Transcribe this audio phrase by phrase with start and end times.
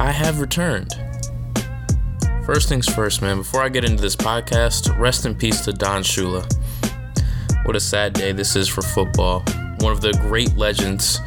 [0.00, 0.94] I have returned.
[2.46, 6.02] First things first, man, before I get into this podcast, rest in peace to Don
[6.02, 6.50] Shula.
[7.66, 9.40] What a sad day this is for football.
[9.80, 11.20] One of the great legends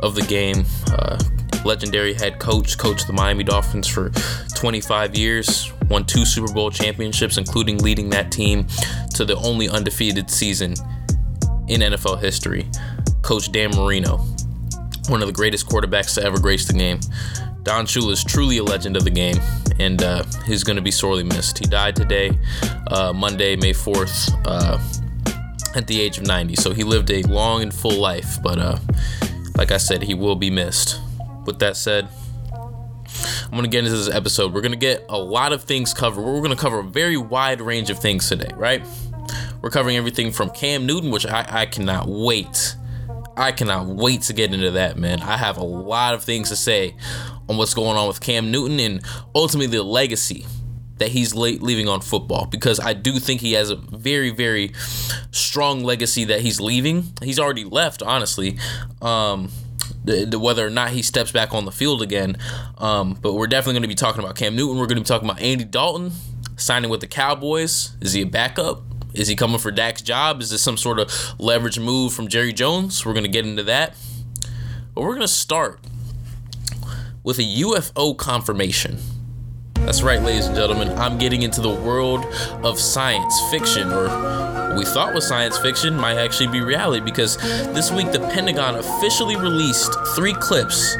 [0.00, 1.22] of the game, uh,
[1.64, 4.10] legendary head coach, coached the Miami Dolphins for
[4.56, 8.66] 25 years, won two Super Bowl championships, including leading that team
[9.14, 10.74] to the only undefeated season
[11.68, 12.68] in NFL history.
[13.22, 14.16] Coach Dan Marino,
[15.08, 16.98] one of the greatest quarterbacks to ever grace the game.
[17.62, 19.36] Don Shula is truly a legend of the game,
[19.78, 21.58] and uh, he's going to be sorely missed.
[21.58, 22.38] He died today,
[22.88, 24.78] uh, Monday, May 4th, uh,
[25.76, 26.56] at the age of 90.
[26.56, 28.78] So he lived a long and full life, but uh,
[29.56, 31.00] like I said, he will be missed.
[31.44, 32.08] With that said,
[33.44, 34.54] I'm going to get into this episode.
[34.54, 36.22] We're going to get a lot of things covered.
[36.22, 38.86] We're going to cover a very wide range of things today, right?
[39.60, 42.76] We're covering everything from Cam Newton, which I, I cannot wait.
[43.36, 45.20] I cannot wait to get into that, man.
[45.20, 46.94] I have a lot of things to say
[47.50, 49.02] on what's going on with Cam Newton and
[49.34, 50.46] ultimately the legacy
[50.98, 54.72] that he's leaving on football because I do think he has a very, very
[55.32, 57.04] strong legacy that he's leaving.
[57.22, 58.58] He's already left, honestly.
[59.02, 59.50] Um,
[60.04, 62.36] the, the, whether or not he steps back on the field again.
[62.78, 64.78] Um, but we're definitely going to be talking about Cam Newton.
[64.78, 66.12] We're going to be talking about Andy Dalton
[66.56, 67.96] signing with the Cowboys.
[68.00, 68.82] Is he a backup?
[69.14, 70.40] Is he coming for Dak's job?
[70.40, 73.04] Is this some sort of leverage move from Jerry Jones?
[73.04, 73.96] We're going to get into that.
[74.94, 75.80] But we're going to start
[77.30, 78.98] with a UFO confirmation.
[79.74, 80.88] That's right, ladies and gentlemen.
[80.98, 82.24] I'm getting into the world
[82.64, 84.06] of science fiction, or
[84.76, 89.36] we thought was science fiction, might actually be reality because this week the Pentagon officially
[89.36, 90.96] released three clips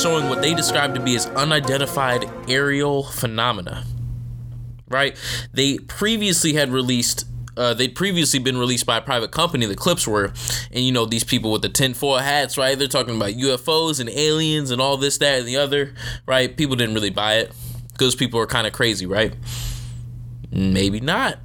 [0.00, 3.84] showing what they described to be as unidentified aerial phenomena.
[4.88, 5.14] Right?
[5.52, 9.66] They previously had released uh, they'd previously been released by a private company.
[9.66, 10.32] The clips were,
[10.70, 12.78] and you know these people with the tinfoil hats, right?
[12.78, 15.94] They're talking about UFOs and aliens and all this, that, and the other,
[16.26, 16.54] right?
[16.56, 17.52] People didn't really buy it
[17.92, 19.34] because people are kind of crazy, right?
[20.50, 21.38] Maybe not.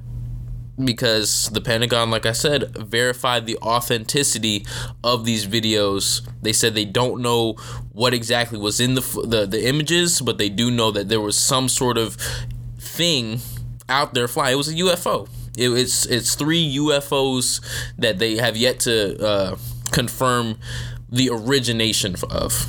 [0.82, 4.66] Because the Pentagon, like I said, verified the authenticity
[5.04, 6.26] of these videos.
[6.40, 7.52] They said they don't know
[7.92, 11.38] what exactly was in the, the, the images, but they do know that there was
[11.38, 12.16] some sort of
[12.78, 13.40] thing
[13.88, 14.54] out there flying.
[14.54, 15.28] It was a UFO.
[15.56, 17.60] It, it's it's three UFOs
[17.98, 19.56] that they have yet to uh,
[19.90, 20.58] confirm
[21.08, 22.66] the origination of.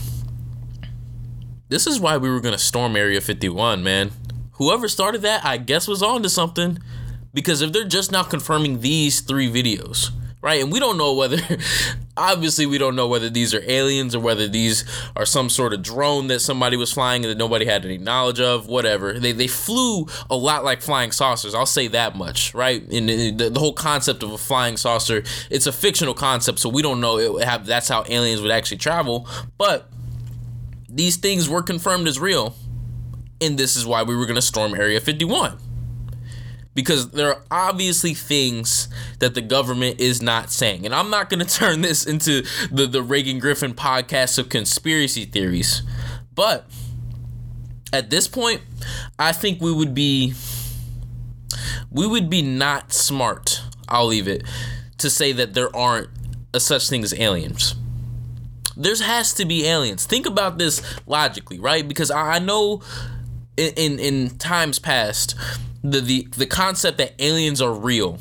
[1.69, 4.11] This is why we were gonna storm Area 51, man.
[4.53, 6.77] Whoever started that, I guess, was on to something.
[7.33, 10.11] Because if they're just now confirming these three videos,
[10.43, 10.61] right?
[10.61, 11.37] And we don't know whether,
[12.17, 14.83] obviously, we don't know whether these are aliens or whether these
[15.15, 18.41] are some sort of drone that somebody was flying and that nobody had any knowledge
[18.41, 19.17] of, whatever.
[19.17, 21.55] They, they flew a lot like flying saucers.
[21.55, 22.83] I'll say that much, right?
[22.91, 26.67] And uh, the, the whole concept of a flying saucer, it's a fictional concept, so
[26.67, 29.25] we don't know it have, that's how aliens would actually travel.
[29.57, 29.89] But
[30.89, 32.53] these things were confirmed as real.
[33.39, 35.57] And this is why we were going to storm Area 51.
[36.75, 38.87] Because there are obviously things
[39.19, 40.85] that the government is not saying.
[40.85, 45.25] And I'm not going to turn this into the, the Reagan Griffin podcast of conspiracy
[45.25, 45.83] theories.
[46.33, 46.65] But
[47.91, 48.61] at this point,
[49.19, 50.33] I think we would be
[51.91, 54.43] we would be not smart, I'll leave it,
[54.97, 56.09] to say that there aren't
[56.53, 57.75] a such thing as aliens
[58.75, 60.05] there has to be aliens.
[60.05, 61.87] Think about this logically, right?
[61.87, 62.81] Because I, know
[63.57, 65.35] in, in, in times past
[65.83, 68.19] the, the the concept that aliens are real.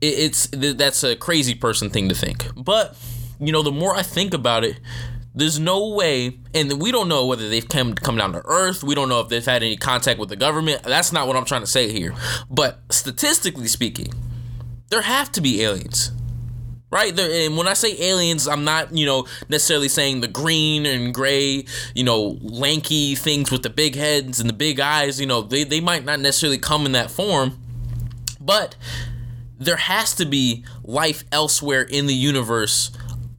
[0.00, 2.46] It, it's that's a crazy person thing to think.
[2.56, 2.96] But
[3.40, 4.78] you know, the more I think about it,
[5.34, 8.84] there's no way, and we don't know whether they've come come down to Earth.
[8.84, 10.82] We don't know if they've had any contact with the government.
[10.82, 12.14] That's not what I'm trying to say here.
[12.50, 14.12] But statistically speaking,
[14.90, 16.12] there have to be aliens
[16.94, 17.14] right?
[17.14, 21.12] There, and when I say aliens, I'm not, you know, necessarily saying the green and
[21.12, 25.20] gray, you know, lanky things with the big heads and the big eyes.
[25.20, 27.58] You know, they, they might not necessarily come in that form,
[28.40, 28.76] but
[29.58, 32.92] there has to be life elsewhere in the universe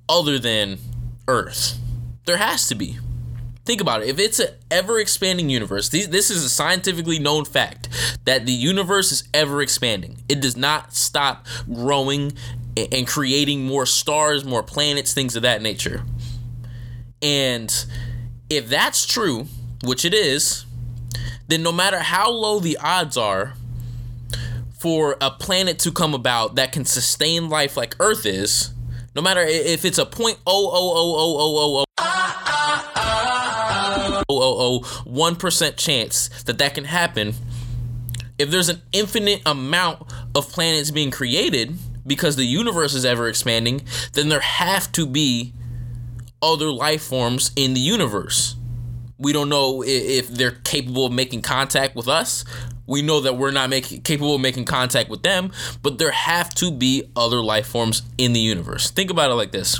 [0.10, 0.78] other than
[1.25, 1.80] Earth.
[2.25, 2.98] There has to be.
[3.63, 4.10] Think about it.
[4.10, 7.88] If it's an ever expanding universe, this is a scientifically known fact
[8.25, 10.18] that the universe is ever expanding.
[10.28, 12.34] It does not stop growing
[12.77, 16.04] and creating more stars, more planets, things of that nature.
[17.22, 17.74] And
[18.50, 19.45] if that's true,
[19.83, 20.66] which it is,
[21.48, 23.54] then no matter how low the odds are
[24.77, 28.72] for a planet to come about that can sustain life like Earth is,
[29.16, 34.81] no matter if it's a point oh oh, oh oh oh oh oh oh oh
[34.83, 37.33] oh one percent chance that that can happen,
[38.38, 40.04] if there's an infinite amount
[40.36, 43.81] of planets being created, because the universe is ever expanding,
[44.13, 45.54] then there have to be
[46.42, 48.56] other life forms in the universe.
[49.18, 52.44] We don't know if they're capable of making contact with us.
[52.86, 56.54] We know that we're not making capable of making contact with them, but there have
[56.56, 58.92] to be other life forms in the universe.
[58.92, 59.80] Think about it like this.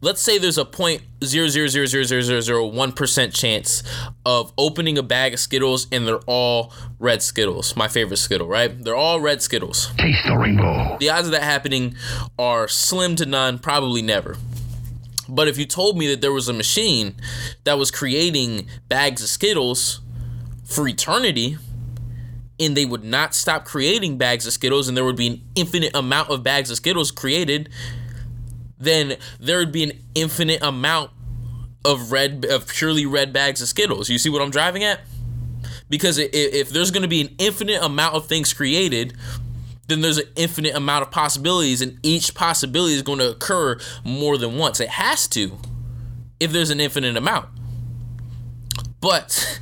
[0.00, 3.82] Let's say there's a point zero zero zero zero zero zero zero one percent chance
[4.24, 7.76] of opening a bag of Skittles and they're all red Skittles.
[7.76, 8.82] My favorite Skittle, right?
[8.82, 9.92] They're all red Skittles.
[9.96, 10.96] Taste the rainbow.
[10.98, 11.94] The odds of that happening
[12.38, 14.36] are slim to none, probably never.
[15.28, 17.14] But if you told me that there was a machine
[17.64, 20.00] that was creating bags of Skittles
[20.64, 21.56] for eternity,
[22.60, 25.96] and they would not stop creating bags of Skittles, and there would be an infinite
[25.96, 27.68] amount of bags of Skittles created,
[28.82, 31.10] then there would be an infinite amount
[31.84, 34.08] of red, of purely red bags of Skittles.
[34.08, 35.00] You see what I'm driving at?
[35.88, 39.14] Because if there's going to be an infinite amount of things created,
[39.88, 44.38] then there's an infinite amount of possibilities, and each possibility is going to occur more
[44.38, 44.80] than once.
[44.80, 45.58] It has to,
[46.40, 47.48] if there's an infinite amount.
[49.00, 49.60] But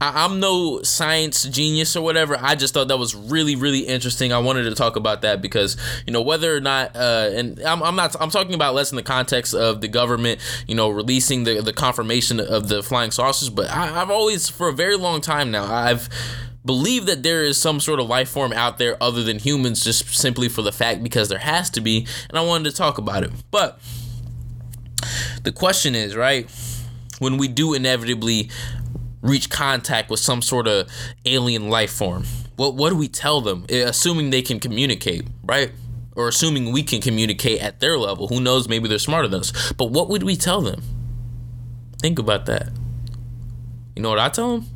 [0.00, 2.36] I'm no science genius or whatever.
[2.40, 4.32] I just thought that was really, really interesting.
[4.32, 5.76] I wanted to talk about that because
[6.06, 8.96] you know whether or not, uh, and I'm, I'm not, I'm talking about less in
[8.96, 13.50] the context of the government, you know, releasing the the confirmation of the flying saucers.
[13.50, 16.08] But I, I've always, for a very long time now, I've
[16.64, 20.12] believe that there is some sort of life form out there other than humans just
[20.16, 23.22] simply for the fact because there has to be and I wanted to talk about
[23.22, 23.30] it.
[23.52, 23.78] But
[25.44, 26.50] the question is, right?
[27.20, 28.50] When we do inevitably
[29.26, 30.88] reach contact with some sort of
[31.24, 32.24] alien life form,
[32.56, 33.64] what what do we tell them?
[33.68, 35.72] Eh, assuming they can communicate, right?
[36.14, 38.28] Or assuming we can communicate at their level.
[38.28, 39.72] Who knows, maybe they're smarter than us.
[39.74, 40.82] But what would we tell them?
[42.00, 42.70] Think about that.
[43.94, 44.66] You know what I tell them?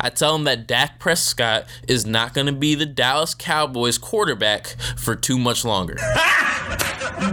[0.00, 4.76] I tell them that Dak Prescott is not going to be the Dallas Cowboys quarterback
[4.96, 5.94] for too much longer.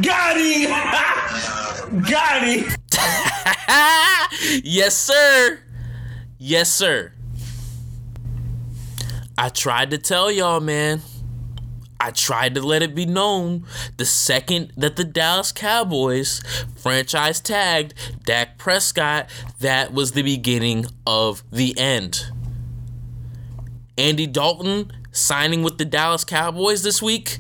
[0.02, 0.70] Got him!
[2.10, 2.66] Got him!
[4.64, 5.60] yes, sir.
[6.42, 7.12] Yes, sir.
[9.38, 11.02] I tried to tell y'all, man.
[12.00, 13.66] I tried to let it be known
[13.98, 16.42] the second that the Dallas Cowboys
[16.78, 17.94] franchise tagged
[18.24, 22.32] Dak Prescott, that was the beginning of the end.
[23.98, 27.40] Andy Dalton signing with the Dallas Cowboys this week,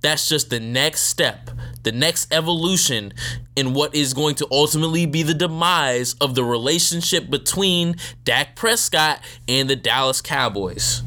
[0.00, 1.50] that's just the next step,
[1.82, 3.12] the next evolution
[3.56, 9.20] in what is going to ultimately be the demise of the relationship between Dak Prescott
[9.46, 11.02] and the Dallas Cowboys.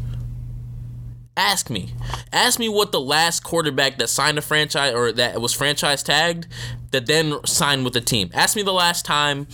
[1.37, 1.93] Ask me.
[2.33, 6.47] Ask me what the last quarterback that signed a franchise or that was franchise tagged
[6.91, 8.29] that then signed with the team.
[8.33, 9.47] Ask me the last time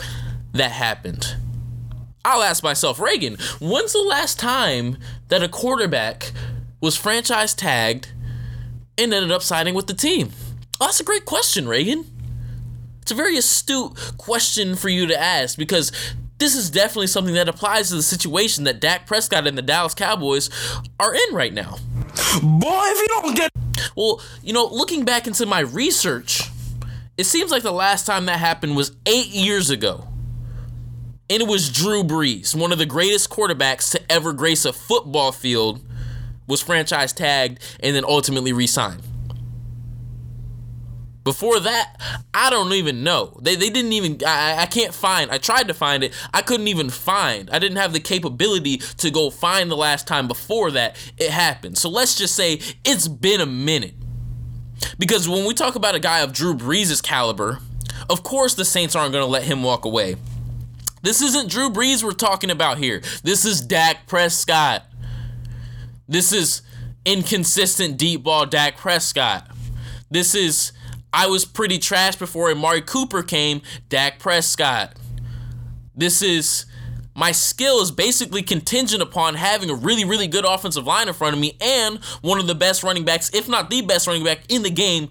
[0.54, 1.36] that happened.
[2.26, 4.98] I'll ask myself, Reagan, when's the last time
[5.30, 6.32] that a quarterback
[6.82, 8.12] was franchise tagged
[8.98, 10.32] and ended up signing with the team?
[10.80, 12.06] Oh, that's a great question, Reagan.
[13.02, 15.92] It's a very astute question for you to ask because
[16.40, 19.96] this is definitely something that applies to the situation that Dak Prescott and the Dallas
[19.96, 20.50] Cowboys
[21.00, 21.78] are in right now.
[22.44, 23.52] Boy, if you don't get.
[23.96, 26.44] Well, you know, looking back into my research,
[27.18, 30.08] it seems like the last time that happened was eight years ago.
[31.30, 35.32] And it was Drew Brees, one of the greatest quarterbacks to ever grace a football
[35.32, 35.82] field,
[36.46, 39.02] was franchise tagged and then ultimately re signed.
[41.28, 41.98] Before that,
[42.34, 43.38] I don't even know.
[43.42, 46.14] They, they didn't even, I, I can't find, I tried to find it.
[46.34, 47.50] I couldn't even find.
[47.50, 51.78] I didn't have the capability to go find the last time before that it happened.
[51.78, 53.96] So let's just say it's been a minute.
[54.98, 57.60] Because when we talk about a guy of Drew Brees' caliber,
[58.10, 60.16] of course the Saints aren't going to let him walk away.
[61.02, 63.02] This isn't Drew Brees we're talking about here.
[63.24, 64.86] This is Dak Prescott.
[66.08, 66.62] This is
[67.04, 69.52] inconsistent deep ball Dak Prescott.
[70.10, 70.72] This is
[71.18, 74.96] I was pretty trash before Amari Cooper came, Dak Prescott.
[75.96, 76.68] This is
[77.16, 81.34] my skill is basically contingent upon having a really, really good offensive line in front
[81.34, 84.42] of me and one of the best running backs, if not the best running back
[84.50, 85.10] in the game,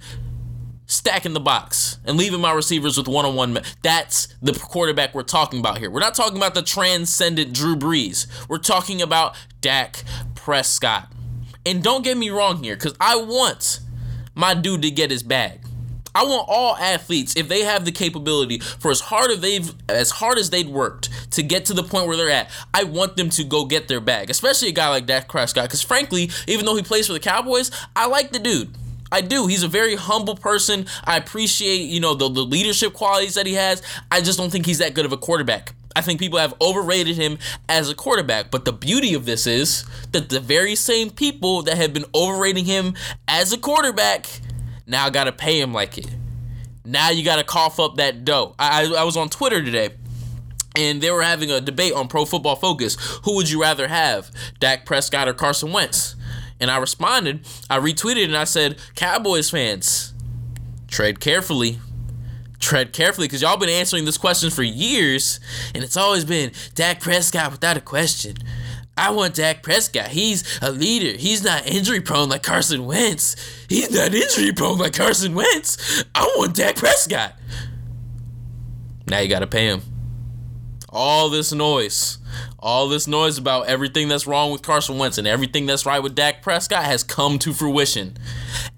[0.87, 3.59] stacking the box and leaving my receivers with one on one.
[3.83, 5.91] That's the quarterback we're talking about here.
[5.91, 8.29] We're not talking about the transcendent Drew Brees.
[8.49, 10.05] We're talking about Dak
[10.37, 11.13] Prescott.
[11.67, 13.81] And don't get me wrong here, because I want
[14.37, 15.66] my dude to get his bag.
[16.17, 20.11] I want all athletes, if they have the capability for as hard as they've as
[20.11, 23.29] hard as they'd worked to get to the point where they're at, I want them
[23.31, 24.31] to go get their bag.
[24.31, 27.71] Especially a guy like Dak Prescott, because frankly, even though he plays for the Cowboys,
[27.95, 28.71] I like the dude.
[29.13, 29.47] I do.
[29.47, 30.87] He's a very humble person.
[31.05, 33.83] I appreciate, you know, the, the leadership qualities that he has.
[34.11, 35.75] I just don't think he's that good of a quarterback.
[35.95, 38.51] I think people have overrated him as a quarterback.
[38.51, 42.65] But the beauty of this is that the very same people that have been overrating
[42.65, 42.95] him
[43.29, 44.27] as a quarterback
[44.87, 46.09] now I got to pay him like it.
[46.85, 48.55] Now you got to cough up that dough.
[48.59, 49.91] I, I, I was on Twitter today
[50.77, 52.97] and they were having a debate on Pro Football Focus.
[53.25, 56.15] Who would you rather have, Dak Prescott or Carson Wentz?
[56.61, 60.15] And I responded, I retweeted, and I said, Cowboys fans,
[60.89, 61.81] tread carefully.
[62.59, 65.41] Tread carefully because y'all been answering this question for years,
[65.75, 68.37] and it's always been Dak Prescott without a question.
[68.97, 70.09] I want Dak Prescott.
[70.09, 71.19] He's a leader.
[71.19, 73.37] He's not injury prone like Carson Wentz.
[73.69, 76.05] He's not injury prone like Carson Wentz.
[76.15, 77.35] I want Dak Prescott.
[79.07, 79.83] Now you got to pay him.
[80.89, 82.19] All this noise,
[82.59, 86.15] all this noise about everything that's wrong with Carson Wentz and everything that's right with
[86.15, 88.17] Dak Prescott has come to fruition.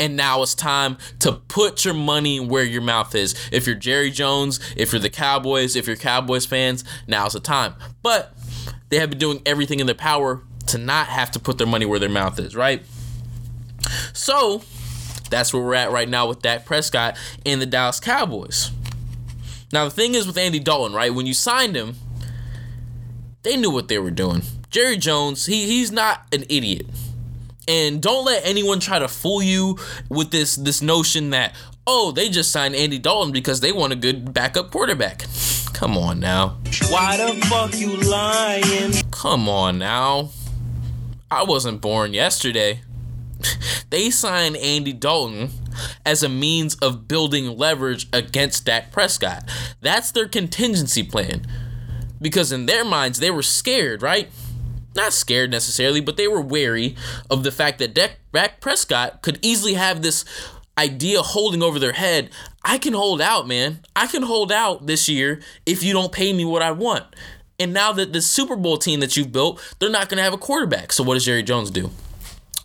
[0.00, 3.36] And now it's time to put your money where your mouth is.
[3.52, 7.74] If you're Jerry Jones, if you're the Cowboys, if you're Cowboys fans, now's the time.
[8.02, 8.37] But
[8.88, 11.86] they have been doing everything in their power to not have to put their money
[11.86, 12.82] where their mouth is, right?
[14.12, 14.62] So
[15.30, 18.70] that's where we're at right now with Dak Prescott and the Dallas Cowboys.
[19.72, 21.12] Now the thing is with Andy Dalton, right?
[21.12, 21.96] When you signed him,
[23.42, 24.42] they knew what they were doing.
[24.70, 26.86] Jerry Jones, he he's not an idiot.
[27.66, 29.78] And don't let anyone try to fool you
[30.08, 31.54] with this this notion that
[31.88, 35.24] oh, they just signed Andy Dalton because they want a good backup quarterback.
[35.72, 36.58] Come on now.
[36.90, 38.92] Why the fuck you lying?
[39.10, 40.28] Come on now.
[41.30, 42.82] I wasn't born yesterday.
[43.90, 45.50] they signed Andy Dalton
[46.04, 49.48] as a means of building leverage against Dak Prescott.
[49.80, 51.46] That's their contingency plan.
[52.20, 54.28] Because in their minds, they were scared, right?
[54.94, 56.96] Not scared necessarily, but they were wary
[57.30, 60.24] of the fact that Dak Prescott could easily have this
[60.78, 62.30] idea holding over their head.
[62.64, 63.80] I can hold out, man.
[63.96, 67.04] I can hold out this year if you don't pay me what I want.
[67.58, 70.32] And now that the Super Bowl team that you've built, they're not going to have
[70.32, 70.92] a quarterback.
[70.92, 71.90] So what does Jerry Jones do?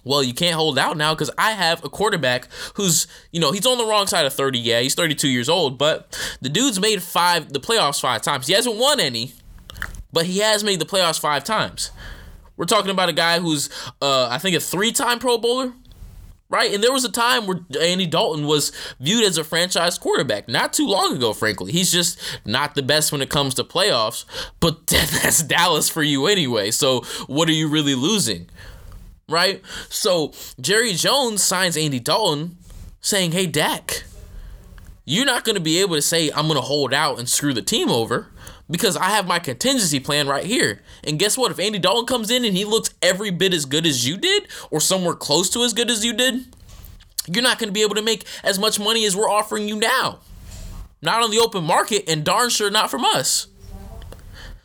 [0.04, 3.66] Well, you can't hold out now because I have a quarterback who's, you know, he's
[3.66, 4.60] on the wrong side of 30.
[4.60, 8.48] Yeah, he's 32 years old, but the dude's made five, the playoffs five times.
[8.48, 9.34] He hasn't won any,
[10.12, 11.92] but he has made the playoffs five times.
[12.58, 13.70] We're talking about a guy who's,
[14.02, 15.74] uh, I think, a three time Pro Bowler
[16.54, 16.72] right?
[16.72, 20.72] And there was a time where Andy Dalton was viewed as a franchise quarterback not
[20.72, 21.72] too long ago, frankly.
[21.72, 24.26] He's just not the best when it comes to playoffs,
[24.60, 26.70] but that's Dallas for you anyway.
[26.70, 28.52] So what are you really losing?
[29.28, 29.64] Right?
[29.90, 30.32] So
[30.62, 32.56] Jerry Jones signs Andy Dalton
[33.02, 34.04] saying, hey, Dak,
[35.06, 37.56] you're not going to be able to say, I'm going to hold out and screw
[37.56, 38.28] the team over
[38.70, 40.82] because I have my contingency plan right here.
[41.04, 41.52] And guess what?
[41.52, 44.48] If Andy Dalton comes in and he looks every bit as good as you did,
[44.72, 46.46] or somewhere close to as good as you did,
[47.28, 49.76] you're not going to be able to make as much money as we're offering you
[49.76, 50.20] now.
[51.02, 53.48] Not on the open market, and darn sure not from us.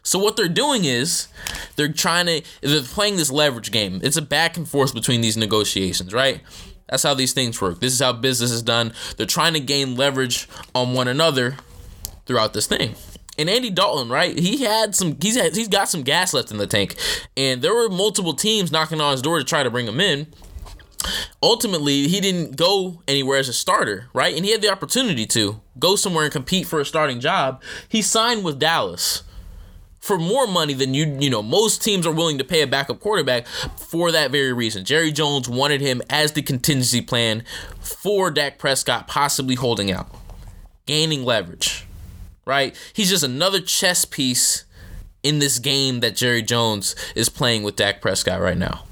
[0.05, 1.29] So what they're doing is
[1.77, 4.01] they're trying to they're playing this leverage game.
[4.03, 6.41] It's a back and forth between these negotiations, right?
[6.89, 7.81] That's how these things work.
[7.81, 8.95] This is how business is done.
[9.17, 11.57] They're trying to gain leverage on one another
[12.25, 12.95] throughout this thing
[13.39, 14.37] and Andy Dalton, right?
[14.37, 15.17] He had some.
[15.21, 16.97] He's had, he's got some gas left in the tank,
[17.37, 20.27] and there were multiple teams knocking on his door to try to bring him in.
[21.41, 24.35] Ultimately, he didn't go anywhere as a starter, right?
[24.35, 27.63] And he had the opportunity to go somewhere and compete for a starting job.
[27.89, 29.23] He signed with Dallas
[30.01, 33.01] for more money than you you know most teams are willing to pay a backup
[33.01, 34.85] quarterback for that very reason.
[34.85, 37.45] Jerry Jones wanted him as the contingency plan
[37.81, 40.09] for Dak Prescott possibly holding out,
[40.87, 41.88] gaining leverage
[42.49, 42.75] right?
[42.95, 44.65] He's just another chess piece
[45.23, 48.85] in this game that Jerry Jones is playing with Dak Prescott right now.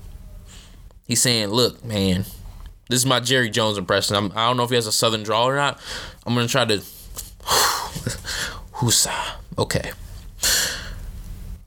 [1.06, 2.26] He's saying, "Look, man,
[2.90, 4.14] this is my Jerry Jones impression.
[4.14, 5.80] I'm, I do not know if he has a southern drawl or not.
[6.26, 6.82] I'm gonna try to."
[8.74, 9.08] Who's
[9.58, 9.92] okay?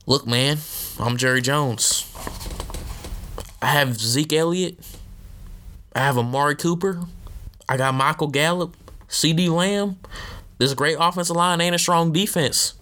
[0.06, 0.58] Look, man,
[1.00, 2.06] I'm Jerry Jones.
[3.60, 4.78] I have Zeke Elliott.
[5.94, 7.00] I have Amari Cooper.
[7.68, 8.76] I got Michael Gallup,
[9.08, 9.98] CeeDee Lamb.
[10.60, 12.74] This great offensive line ain't a strong defense.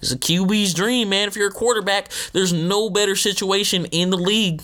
[0.00, 1.28] It's a QB's dream, man.
[1.28, 4.62] If you're a quarterback, there's no better situation in the league,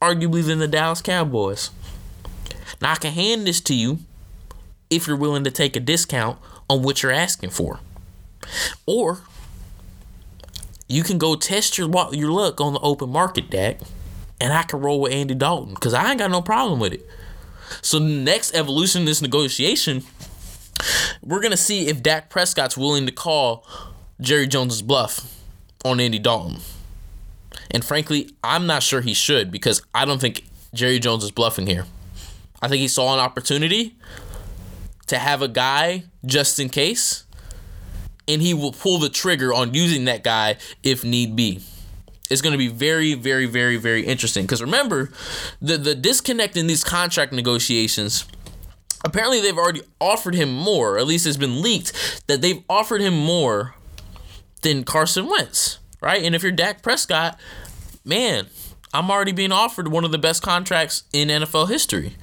[0.00, 1.70] arguably, than the Dallas Cowboys.
[2.80, 3.98] Now, I can hand this to you
[4.88, 6.38] if you're willing to take a discount
[6.70, 7.80] on what you're asking for.
[8.86, 9.20] Or
[10.88, 13.80] you can go test your your luck on the open market, Dak,
[14.40, 17.06] and I can roll with Andy Dalton because I ain't got no problem with it.
[17.82, 20.02] So, next evolution in this negotiation
[21.22, 23.66] we're gonna see if Dak Prescott's willing to call
[24.20, 25.32] Jerry Jones's bluff
[25.84, 26.60] on Andy Dalton.
[27.70, 31.66] And frankly, I'm not sure he should because I don't think Jerry Jones is bluffing
[31.66, 31.86] here.
[32.62, 33.96] I think he saw an opportunity
[35.06, 37.24] to have a guy just in case,
[38.26, 41.60] and he will pull the trigger on using that guy if need be.
[42.30, 45.10] It's going to be very, very, very, very interesting because remember,
[45.60, 48.24] the the disconnect in these contract negotiations
[49.04, 51.92] apparently they've already offered him more, at least it's been leaked
[52.26, 53.74] that they've offered him more
[54.62, 56.22] than Carson Wentz, right?
[56.22, 57.38] And if you're Dak Prescott,
[58.04, 58.46] man,
[58.92, 62.16] I'm already being offered one of the best contracts in NFL history.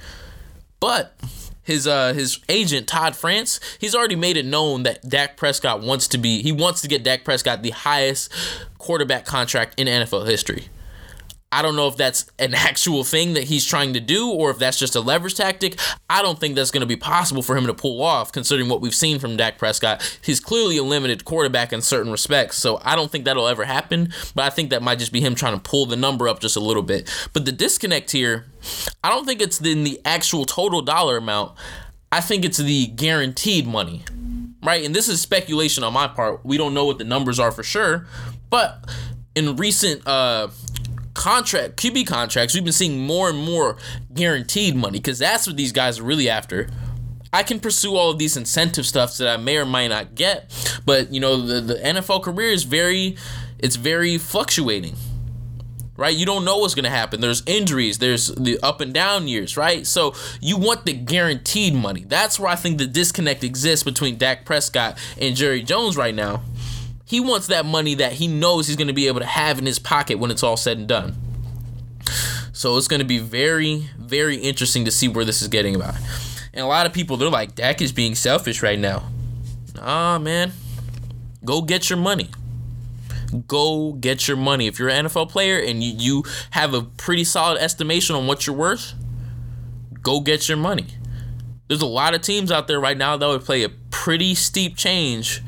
[0.80, 1.16] But
[1.62, 6.08] his uh his agent Todd France, he's already made it known that Dak Prescott wants
[6.08, 8.32] to be he wants to get Dak Prescott the highest
[8.78, 10.68] quarterback contract in NFL history.
[11.52, 14.58] I don't know if that's an actual thing that he's trying to do or if
[14.58, 15.78] that's just a leverage tactic.
[16.08, 18.80] I don't think that's going to be possible for him to pull off, considering what
[18.80, 20.18] we've seen from Dak Prescott.
[20.22, 24.12] He's clearly a limited quarterback in certain respects, so I don't think that'll ever happen.
[24.34, 26.56] But I think that might just be him trying to pull the number up just
[26.56, 27.12] a little bit.
[27.32, 28.46] But the disconnect here,
[29.04, 31.52] I don't think it's in the actual total dollar amount.
[32.10, 34.02] I think it's the guaranteed money,
[34.62, 34.84] right?
[34.84, 36.44] And this is speculation on my part.
[36.44, 38.06] We don't know what the numbers are for sure,
[38.50, 38.84] but
[39.34, 40.48] in recent uh,
[41.14, 43.76] contract QB contracts, we've been seeing more and more
[44.14, 46.68] guaranteed money because that's what these guys are really after.
[47.32, 50.50] I can pursue all of these incentive stuffs that I may or might not get,
[50.84, 53.16] but you know the the NFL career is very
[53.58, 54.96] it's very fluctuating.
[55.94, 56.16] Right?
[56.16, 57.20] You don't know what's going to happen.
[57.20, 59.86] There's injuries, there's the up and down years, right?
[59.86, 62.04] So you want the guaranteed money.
[62.08, 66.42] That's where I think the disconnect exists between Dak Prescott and Jerry Jones right now.
[67.12, 69.66] He wants that money that he knows he's going to be able to have in
[69.66, 71.14] his pocket when it's all said and done.
[72.54, 75.94] So it's going to be very, very interesting to see where this is getting about.
[76.54, 79.02] And a lot of people, they're like, Dak is being selfish right now.
[79.78, 80.52] Ah, man.
[81.44, 82.30] Go get your money.
[83.46, 84.66] Go get your money.
[84.66, 88.46] If you're an NFL player and you, you have a pretty solid estimation on what
[88.46, 88.94] you're worth,
[90.00, 90.86] go get your money.
[91.68, 94.78] There's a lot of teams out there right now that would play a pretty steep
[94.78, 95.42] change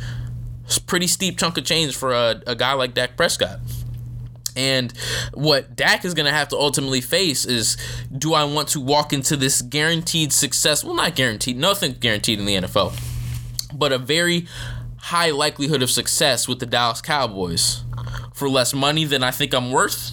[0.65, 3.61] it's pretty steep chunk of change for a, a guy like Dak Prescott.
[4.57, 4.93] And
[5.33, 7.77] what Dak is going to have to ultimately face is
[8.17, 10.85] do I want to walk into this guaranteed success?
[10.85, 12.99] Well, not guaranteed, nothing guaranteed in the NFL,
[13.75, 14.47] but a very
[14.97, 17.83] high likelihood of success with the Dallas Cowboys
[18.33, 20.13] for less money than I think I'm worth?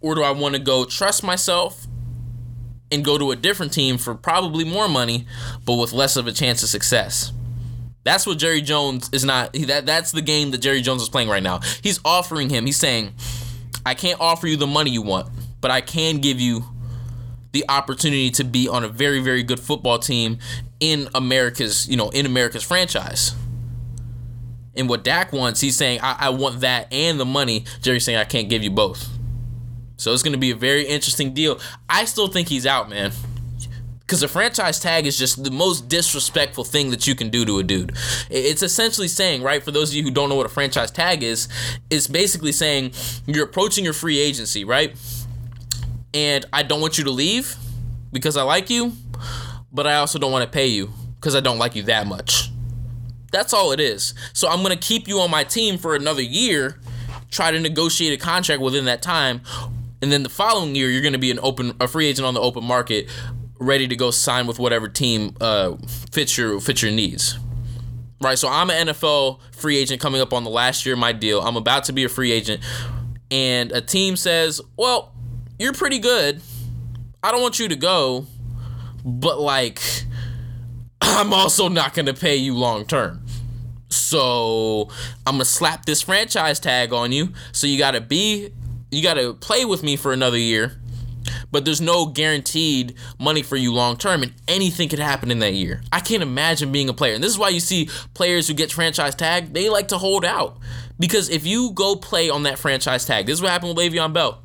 [0.00, 1.86] Or do I want to go trust myself
[2.90, 5.26] and go to a different team for probably more money,
[5.64, 7.32] but with less of a chance of success?
[8.04, 9.52] That's what Jerry Jones is not.
[9.52, 11.60] That that's the game that Jerry Jones is playing right now.
[11.82, 12.66] He's offering him.
[12.66, 13.14] He's saying,
[13.86, 15.28] "I can't offer you the money you want,
[15.60, 16.64] but I can give you
[17.52, 20.38] the opportunity to be on a very very good football team
[20.80, 23.34] in America's you know in America's franchise."
[24.74, 27.66] And what Dak wants, he's saying, I, I want that and the money.
[27.82, 29.06] Jerry's saying, I can't give you both.
[29.98, 31.60] So it's going to be a very interesting deal.
[31.90, 33.12] I still think he's out, man
[34.06, 37.58] because a franchise tag is just the most disrespectful thing that you can do to
[37.58, 37.96] a dude.
[38.30, 41.22] It's essentially saying, right, for those of you who don't know what a franchise tag
[41.22, 41.48] is,
[41.88, 42.92] it's basically saying
[43.26, 44.94] you're approaching your free agency, right?
[46.12, 47.56] And I don't want you to leave
[48.12, 48.92] because I like you,
[49.72, 52.50] but I also don't want to pay you because I don't like you that much.
[53.30, 54.12] That's all it is.
[54.34, 56.78] So I'm going to keep you on my team for another year,
[57.30, 59.40] try to negotiate a contract within that time,
[60.02, 62.34] and then the following year you're going to be an open a free agent on
[62.34, 63.08] the open market
[63.62, 65.76] ready to go sign with whatever team uh,
[66.10, 67.38] fits your fits your needs.
[68.20, 71.12] Right, so I'm an NFL free agent coming up on the last year of my
[71.12, 71.40] deal.
[71.40, 72.62] I'm about to be a free agent,
[73.30, 75.12] and a team says, "Well,
[75.58, 76.40] you're pretty good.
[77.22, 78.26] I don't want you to go,
[79.04, 79.80] but like,
[81.00, 83.24] I'm also not gonna pay you long term.
[83.88, 84.88] So
[85.26, 87.32] I'm gonna slap this franchise tag on you.
[87.50, 88.50] So you gotta be,
[88.90, 90.66] you gotta play with me for another ye."
[91.52, 95.52] But there's no guaranteed money for you long term, and anything could happen in that
[95.52, 95.82] year.
[95.92, 98.72] I can't imagine being a player, and this is why you see players who get
[98.72, 100.58] franchise tag, they like to hold out
[100.98, 104.12] because if you go play on that franchise tag, this is what happened with Le'Veon
[104.12, 104.40] Bell.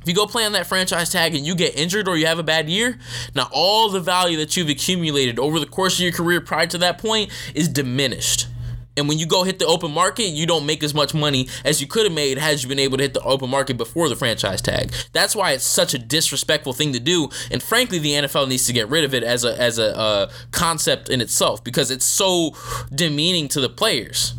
[0.00, 2.38] If you go play on that franchise tag and you get injured or you have
[2.38, 2.98] a bad year,
[3.34, 6.78] now all the value that you've accumulated over the course of your career prior to
[6.78, 8.46] that point is diminished.
[8.96, 11.80] And when you go hit the open market, you don't make as much money as
[11.80, 14.16] you could have made had you been able to hit the open market before the
[14.16, 14.92] franchise tag.
[15.12, 17.28] That's why it's such a disrespectful thing to do.
[17.50, 20.30] And frankly, the NFL needs to get rid of it as a as a uh,
[20.50, 22.54] concept in itself because it's so
[22.94, 24.34] demeaning to the players.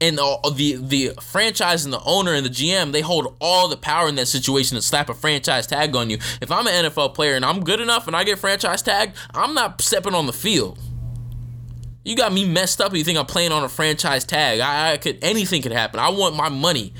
[0.00, 4.08] And the the franchise and the owner and the GM they hold all the power
[4.08, 6.18] in that situation to slap a franchise tag on you.
[6.40, 9.54] If I'm an NFL player and I'm good enough and I get franchise tag, I'm
[9.54, 10.78] not stepping on the field.
[12.08, 12.94] You got me messed up.
[12.94, 14.60] You think I'm playing on a franchise tag?
[14.60, 16.00] I, I could anything could happen.
[16.00, 16.94] I want my money.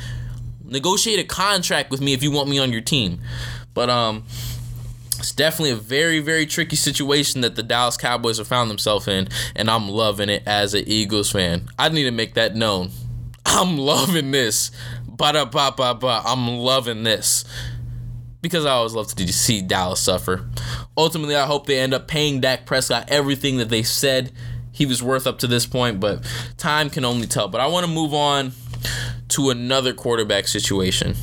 [0.63, 3.19] Negotiate a contract with me if you want me on your team.
[3.73, 4.25] But um,
[5.17, 9.29] it's definitely a very very tricky situation that the Dallas Cowboys have found themselves in,
[9.57, 11.71] and I'm loving it as an Eagles fan.
[11.79, 12.91] I need to make that known.
[13.47, 14.71] I'm loving this.
[15.07, 16.21] Ba da ba ba ba.
[16.27, 17.47] I'm loving this
[18.43, 20.47] because I always love to see Dallas suffer.
[20.99, 24.33] Ultimately, I hope they end up paying Dak Prescott everything that they said
[24.79, 26.25] he was worth up to this point, but
[26.57, 27.49] time can only tell.
[27.49, 28.53] But I want to move on
[29.31, 31.17] to another quarterback situation.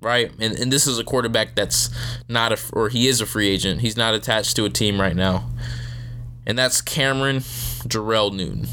[0.00, 0.32] Right?
[0.40, 1.90] And and this is a quarterback that's
[2.26, 3.82] not a or he is a free agent.
[3.82, 5.50] He's not attached to a team right now.
[6.46, 7.40] And that's Cameron
[7.86, 8.66] Jerrell Newton.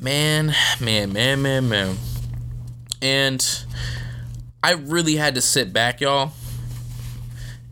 [0.00, 1.96] Man, man, man, man, man.
[3.00, 3.64] And
[4.64, 6.32] I really had to sit back, y'all,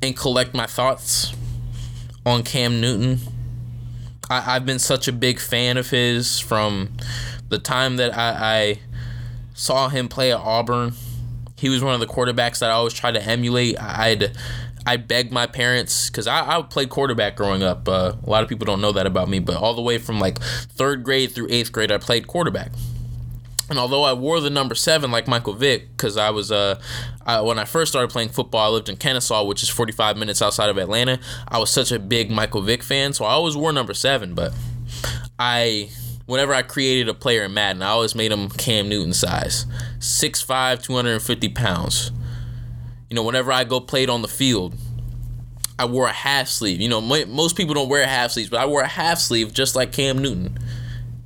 [0.01, 1.35] and collect my thoughts
[2.27, 3.21] on Cam Newton.
[4.29, 6.91] I, have been such a big fan of his from
[7.49, 8.81] the time that I, I
[9.55, 10.95] saw him play at Auburn.
[11.57, 13.81] He was one of the quarterbacks that I always tried to emulate.
[13.81, 14.37] I'd
[14.85, 17.89] I begged my parents because I, I played quarterback growing up.
[17.89, 20.21] Uh, a lot of people don't know that about me, but all the way from
[20.21, 22.73] like third grade through eighth grade, I played quarterback.
[23.69, 26.81] And although I wore the number seven like Michael Vick, because I was uh,
[27.25, 30.41] I, when I first started playing football, I lived in Kennesaw, which is 45 minutes
[30.41, 31.19] outside of Atlanta.
[31.49, 34.35] I was such a big Michael Vick fan, so I always wore number seven.
[34.35, 34.55] But
[35.39, 35.91] I,
[36.27, 39.67] whenever I created a player in Madden, I always made him Cam Newton size,
[39.99, 42.13] 6'5", 250 pounds.
[43.11, 44.77] You know, whenever I go played on the field,
[45.77, 46.81] I wore a half sleeve.
[46.81, 49.75] You know, most people don't wear half sleeves, but I wore a half sleeve just
[49.75, 50.57] like Cam Newton,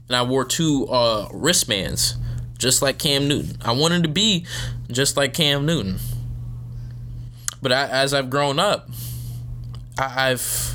[0.09, 2.17] and I wore two uh, wristbands
[2.61, 3.57] just like Cam Newton.
[3.63, 4.47] I wanted to be
[4.91, 5.99] just like Cam Newton.
[7.63, 8.89] But I, as I've grown up,
[9.99, 10.75] I, I've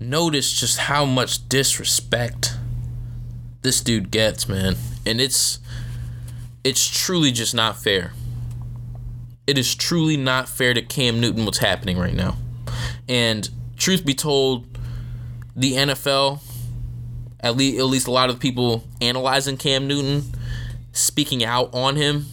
[0.00, 2.56] noticed just how much disrespect
[3.62, 4.76] this dude gets, man.
[5.04, 5.58] And it's
[6.64, 8.12] it's truly just not fair.
[9.46, 12.36] It is truly not fair to Cam Newton what's happening right now.
[13.08, 14.66] And truth be told,
[15.56, 16.40] the NFL,
[17.40, 20.22] at least at least a lot of people analyzing Cam Newton,
[20.92, 22.26] speaking out on him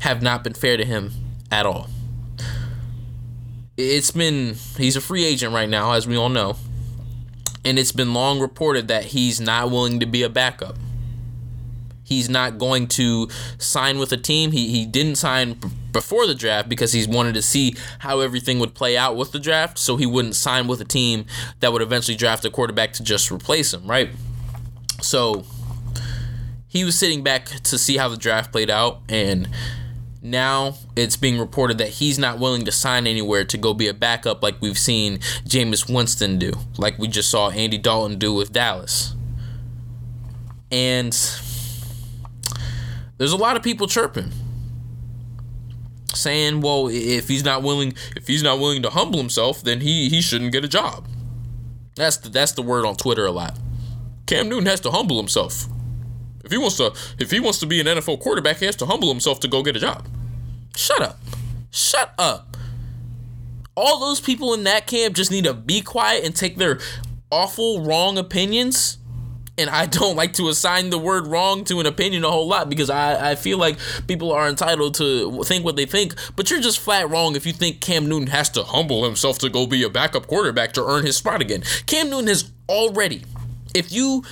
[0.00, 1.12] have not been fair to him
[1.50, 1.88] at all.
[3.76, 6.56] It's been, he's a free agent right now, as we all know.
[7.64, 10.76] And it's been long reported that he's not willing to be a backup.
[12.02, 14.50] He's not going to sign with a team.
[14.52, 18.58] He, he didn't sign b- before the draft because he's wanted to see how everything
[18.58, 21.24] would play out with the draft, so he wouldn't sign with a team
[21.60, 24.10] that would eventually draft a quarterback to just replace him, right?
[25.00, 25.44] So
[26.70, 29.48] he was sitting back to see how the draft played out and
[30.22, 33.94] now it's being reported that he's not willing to sign anywhere to go be a
[33.94, 38.52] backup like we've seen Jameis Winston do, like we just saw Andy Dalton do with
[38.52, 39.14] Dallas.
[40.70, 41.12] And
[43.18, 44.30] there's a lot of people chirping
[46.14, 50.08] saying, "Well, if he's not willing if he's not willing to humble himself, then he
[50.08, 51.08] he shouldn't get a job."
[51.96, 53.58] That's the, that's the word on Twitter a lot.
[54.26, 55.66] Cam Newton has to humble himself.
[56.50, 58.86] If he wants to, if he wants to be an NFL quarterback, he has to
[58.86, 60.04] humble himself to go get a job.
[60.74, 61.20] Shut up.
[61.70, 62.56] Shut up.
[63.76, 66.80] All those people in that camp just need to be quiet and take their
[67.30, 68.98] awful, wrong opinions.
[69.58, 72.68] And I don't like to assign the word wrong to an opinion a whole lot
[72.68, 76.16] because I, I feel like people are entitled to think what they think.
[76.34, 79.48] But you're just flat wrong if you think Cam Newton has to humble himself to
[79.48, 81.62] go be a backup quarterback to earn his spot again.
[81.86, 83.22] Cam Newton has already,
[83.72, 84.24] if you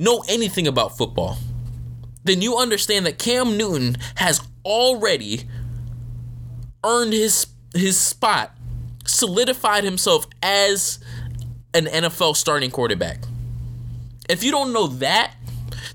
[0.00, 1.38] know anything about football,
[2.24, 5.42] then you understand that Cam Newton has already
[6.84, 8.56] earned his his spot,
[9.04, 10.98] solidified himself as
[11.72, 13.18] an NFL starting quarterback.
[14.28, 15.34] If you don't know that,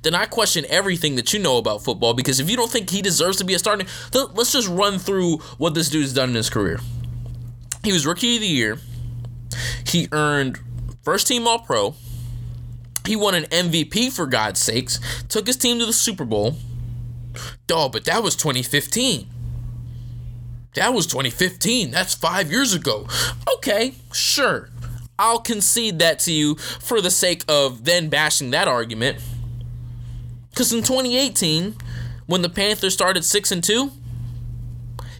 [0.03, 3.01] then I question everything that you know about football because if you don't think he
[3.01, 6.49] deserves to be a starting, let's just run through what this dude's done in his
[6.49, 6.79] career.
[7.83, 8.77] He was rookie of the year.
[9.85, 10.59] He earned
[11.03, 11.95] first team all pro.
[13.05, 16.55] He won an MVP for God's sakes, took his team to the Super Bowl.
[17.71, 19.27] Oh, but that was 2015.
[20.75, 21.91] That was 2015.
[21.91, 23.07] That's five years ago.
[23.57, 24.69] Okay, sure.
[25.17, 29.19] I'll concede that to you for the sake of then bashing that argument.
[30.49, 31.75] Because in 2018,
[32.25, 33.91] when the Panthers started 6 and 2,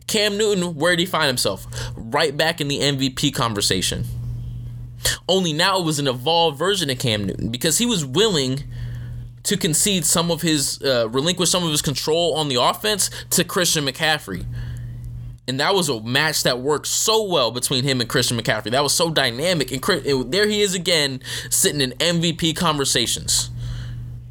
[0.08, 1.66] Cam Newton, where did he find himself?
[1.96, 4.06] Right back in the MVP conversation.
[5.28, 8.64] Only now it was an evolved version of Cam Newton because he was willing
[9.44, 13.44] to concede some of his, uh, relinquish some of his control on the offense to
[13.44, 14.46] Christian McCaffrey.
[15.48, 18.72] And that was a match that worked so well between him and Christian McCaffrey.
[18.72, 19.72] That was so dynamic.
[19.72, 23.52] And there he is again, sitting in MVP conversations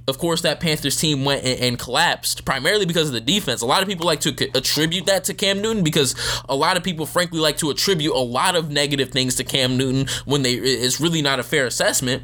[0.07, 3.63] of course, that Panthers team went and, and, collapsed primarily because of the defense.
[3.63, 6.15] A lot of people like to attribute that to Cam Newton because
[6.49, 9.79] a lot of people, frankly, like to attribute a lot of negative things to Cam
[9.79, 12.23] Newton when they it's really not a fair assessment.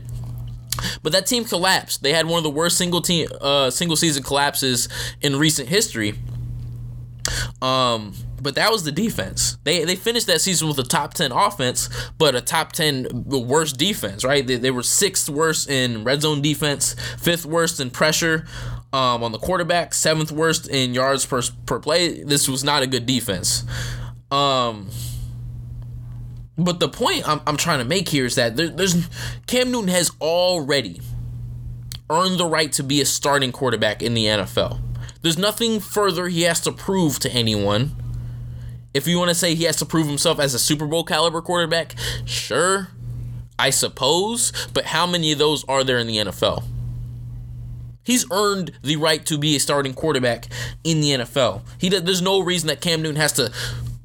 [1.03, 2.03] But that team collapsed.
[2.03, 4.89] They had one of the worst single team uh, single season collapses
[5.23, 6.15] in recent history.
[7.63, 9.59] Um, But that was the defense.
[9.65, 13.77] They they finished that season with a top 10 offense, but a top 10 worst
[13.77, 14.47] defense, right?
[14.47, 18.47] They, they were sixth worst in red zone defense, fifth worst in pressure
[18.93, 22.23] um, on the quarterback, seventh worst in yards per, per play.
[22.23, 23.65] This was not a good defense.
[24.31, 24.91] Um,
[26.57, 29.09] but the point I'm, I'm trying to make here is that there, there's
[29.47, 31.01] Cam Newton has already
[32.11, 34.81] earned the right to be a starting quarterback in the NFL.
[35.23, 37.95] There's nothing further he has to prove to anyone.
[38.93, 41.41] If you want to say he has to prove himself as a Super Bowl caliber
[41.41, 42.89] quarterback, sure,
[43.59, 46.65] I suppose, but how many of those are there in the NFL?
[48.03, 50.47] He's earned the right to be a starting quarterback
[50.83, 51.63] in the NFL.
[51.79, 53.53] He there's no reason that Cam Newton has to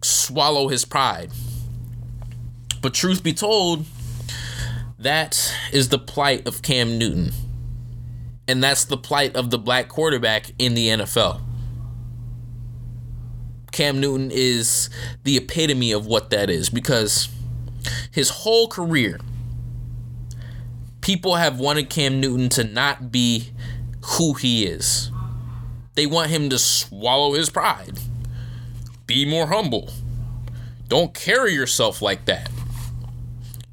[0.04, 1.32] swallow his pride.
[2.82, 3.86] But truth be told,
[5.00, 7.32] that is the plight of Cam Newton.
[8.48, 11.41] And that's the plight of the black quarterback in the NFL.
[13.76, 14.90] Cam Newton is
[15.26, 17.28] the epitome of what that is because
[18.10, 19.20] his whole career,
[21.02, 23.52] people have wanted Cam Newton to not be
[24.02, 25.12] who he is.
[25.96, 28.00] They want him to swallow his pride,
[29.08, 29.92] be more humble.
[30.88, 32.50] Don't carry yourself like that.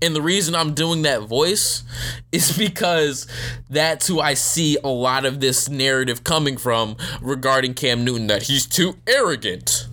[0.03, 1.85] And the reason I'm doing that voice
[2.33, 3.29] is because
[3.71, 8.43] that's who I see a lot of this narrative coming from regarding Cam Newton that
[8.43, 9.87] he's too arrogant.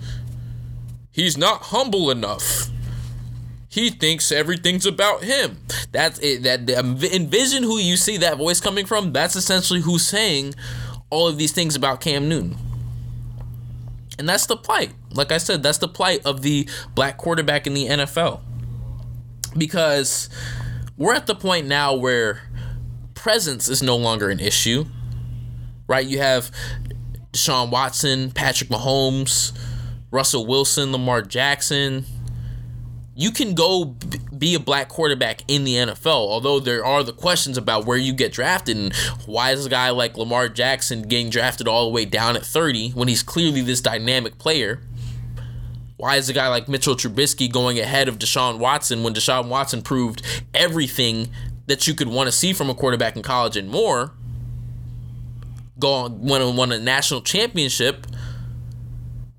[1.20, 2.70] He's not humble enough.
[3.68, 5.58] He thinks everything's about him.
[5.92, 6.44] That's it.
[6.44, 9.12] That um, envision who you see that voice coming from.
[9.12, 10.56] That's essentially who's saying
[11.10, 12.56] all of these things about Cam Newton.
[14.18, 14.94] And that's the plight.
[15.12, 18.40] Like I said, that's the plight of the black quarterback in the NFL
[19.58, 20.30] because
[20.96, 22.44] we're at the point now where
[23.14, 24.86] presence is no longer an issue,
[25.86, 26.08] right?
[26.08, 26.50] You have
[27.34, 29.52] Deshaun Watson, Patrick Mahomes,
[30.12, 32.06] Russell Wilson, Lamar Jackson.
[33.16, 33.98] You can go
[34.38, 38.14] be a black quarterback in the NFL, although there are the questions about where you
[38.14, 38.96] get drafted and
[39.26, 42.92] why is a guy like Lamar Jackson getting drafted all the way down at 30
[42.92, 44.82] when he's clearly this dynamic player.
[45.98, 49.82] Why is a guy like Mitchell Trubisky going ahead of Deshaun Watson when Deshaun Watson
[49.82, 50.22] proved
[50.54, 51.28] everything
[51.68, 54.14] that you could want to see from a quarterback in college and more?
[55.78, 58.08] Go on, won, won a national championship.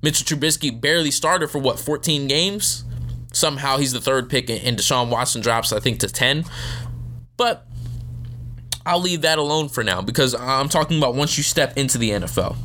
[0.03, 2.85] Mitchell Trubisky barely started for what 14 games.
[3.33, 6.45] Somehow he's the third pick, and Deshaun Watson drops I think to 10.
[7.37, 7.67] But
[8.85, 12.11] I'll leave that alone for now because I'm talking about once you step into the
[12.11, 12.57] NFL.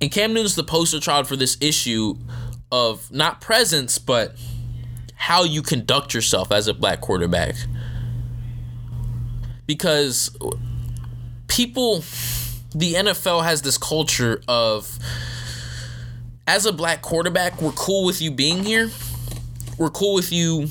[0.00, 2.16] And Cam Newton's the poster child for this issue
[2.70, 4.36] of not presence, but
[5.14, 7.54] how you conduct yourself as a black quarterback.
[9.66, 10.36] Because
[11.48, 12.04] people,
[12.74, 14.98] the NFL has this culture of,
[16.46, 18.90] as a black quarterback, we're cool with you being here.
[19.78, 20.68] We're cool with you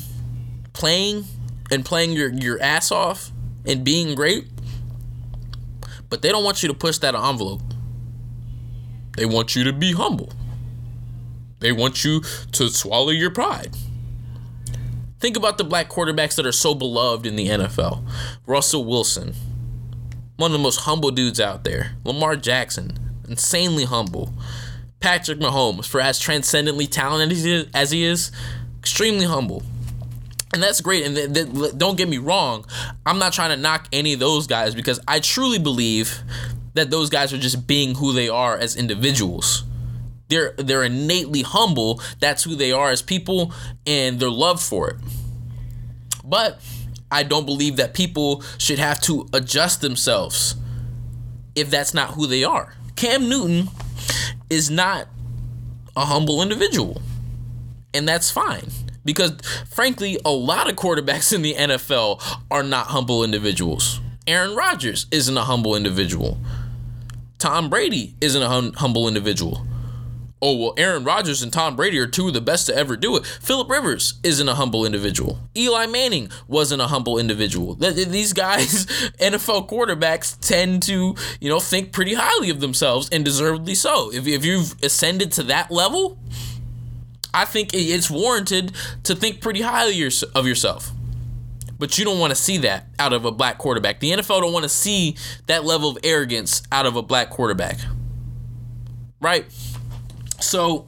[0.74, 1.26] playing
[1.72, 3.32] and playing your, your ass off
[3.66, 4.48] and being great.
[6.10, 7.62] But they don't want you to push that envelope.
[9.18, 10.32] They want you to be humble.
[11.60, 12.22] They want you
[12.54, 13.76] to swallow your pride.
[15.20, 18.08] Think about the black quarterbacks that are so beloved in the NFL
[18.46, 19.34] Russell Wilson,
[20.36, 21.96] one of the most humble dudes out there.
[22.04, 24.34] Lamar Jackson, insanely humble.
[25.06, 28.32] Patrick Mahomes, for as transcendently talented as he is,
[28.80, 29.62] extremely humble.
[30.52, 31.06] And that's great.
[31.06, 32.66] And th- th- don't get me wrong,
[33.06, 36.24] I'm not trying to knock any of those guys because I truly believe
[36.74, 39.64] that those guys are just being who they are as individuals
[40.28, 42.02] they're they're innately humble.
[42.20, 43.54] That's who they are as people
[43.86, 44.96] and their love for it.
[46.24, 46.60] But
[47.12, 50.56] I don't believe that people should have to adjust themselves
[51.54, 52.74] if that's not who they are.
[52.96, 53.70] Cam Newton
[54.50, 55.08] is not
[55.96, 57.02] a humble individual.
[57.94, 58.68] And that's fine.
[59.04, 59.34] Because
[59.70, 64.02] frankly, a lot of quarterbacks in the NFL are not humble individuals.
[64.28, 66.40] Aaron Rodgers isn't a humble individual.
[67.38, 69.66] Tom Brady isn't a hum- humble individual
[70.46, 73.18] oh well Aaron Rodgers and Tom Brady are two of the best to ever do
[73.18, 73.26] it.
[73.26, 75.40] Philip Rivers isn't a humble individual.
[75.58, 77.74] Eli Manning wasn't a humble individual.
[77.74, 78.86] These guys,
[79.20, 84.12] NFL quarterbacks, tend to you know think pretty highly of themselves and deservedly so.
[84.14, 86.20] If if you've ascended to that level,
[87.34, 90.02] I think it's warranted to think pretty highly
[90.36, 90.92] of yourself.
[91.78, 94.00] But you don't want to see that out of a black quarterback.
[94.00, 97.80] The NFL don't want to see that level of arrogance out of a black quarterback.
[99.20, 99.46] Right?
[100.40, 100.88] So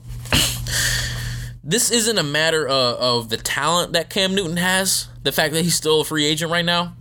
[1.64, 5.64] this isn't a matter of, of the talent that Cam Newton has, the fact that
[5.64, 6.96] he's still a free agent right now.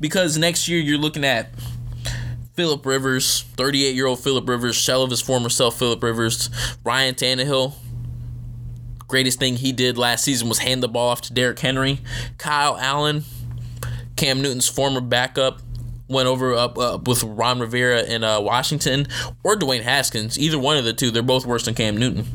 [0.00, 1.50] Because next year you're looking at
[2.54, 6.50] Philip Rivers, 38 year old Philip Rivers, shell of his former self, Philip Rivers,
[6.84, 7.74] Ryan Tannehill.
[9.06, 12.00] Greatest thing he did last season was hand the ball off to Derrick Henry.
[12.38, 13.24] Kyle Allen,
[14.16, 15.60] Cam Newton's former backup,
[16.12, 19.06] went over up, up with Ron Rivera in uh, Washington,
[19.42, 20.38] or Dwayne Haskins.
[20.38, 22.26] Either one of the two, they're both worse than Cam Newton.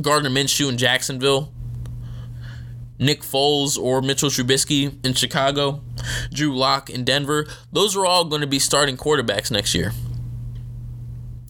[0.00, 1.52] Gardner Minshew in Jacksonville.
[2.98, 5.82] Nick Foles or Mitchell Trubisky in Chicago,
[6.32, 9.92] Drew Lock in Denver, those are all going to be starting quarterbacks next year.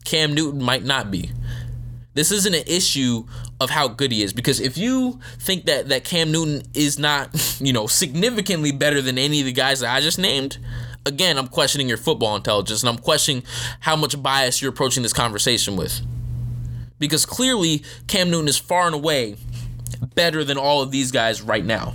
[0.05, 1.31] Cam Newton might not be.
[2.15, 3.25] This isn't an issue
[3.61, 7.31] of how good he is because if you think that that Cam Newton is not,
[7.61, 10.59] you know, significantly better than any of the guys that I just named,
[11.09, 13.43] again, I'm questioning your football intelligence and I'm questioning
[13.81, 16.01] how much bias you're approaching this conversation with.
[16.99, 19.37] Because clearly Cam Newton is far and away
[20.15, 21.95] better than all of these guys right now.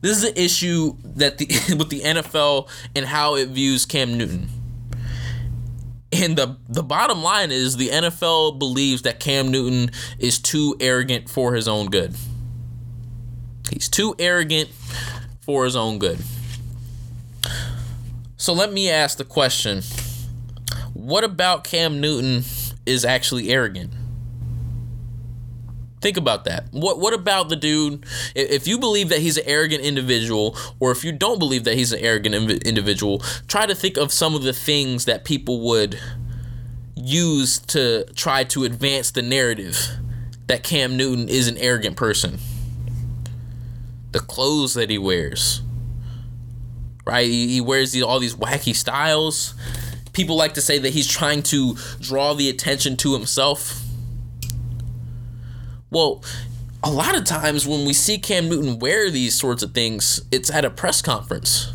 [0.00, 1.46] This is an issue that the
[1.78, 4.48] with the NFL and how it views Cam Newton.
[6.12, 11.28] And the the bottom line is the NFL believes that Cam Newton is too arrogant
[11.28, 12.14] for his own good.
[13.70, 14.70] He's too arrogant
[15.40, 16.18] for his own good.
[18.44, 19.80] So let me ask the question.
[20.92, 22.44] What about Cam Newton
[22.84, 23.90] is actually arrogant?
[26.02, 26.66] Think about that.
[26.70, 28.04] What what about the dude?
[28.34, 31.94] If you believe that he's an arrogant individual, or if you don't believe that he's
[31.94, 32.34] an arrogant
[32.66, 35.98] individual, try to think of some of the things that people would
[36.94, 39.88] use to try to advance the narrative
[40.48, 42.38] that Cam Newton is an arrogant person.
[44.12, 45.62] The clothes that he wears,
[47.04, 47.26] right?
[47.26, 49.54] He, wears these, all these wacky styles.
[50.12, 53.84] People like to say that he's trying to draw the attention to himself
[55.94, 56.24] well,
[56.82, 60.50] a lot of times when we see Cam Newton wear these sorts of things, it's
[60.50, 61.72] at a press conference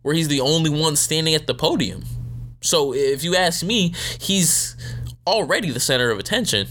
[0.00, 2.04] where he's the only one standing at the podium.
[2.62, 4.76] So if you ask me, he's
[5.26, 6.68] already the center of attention.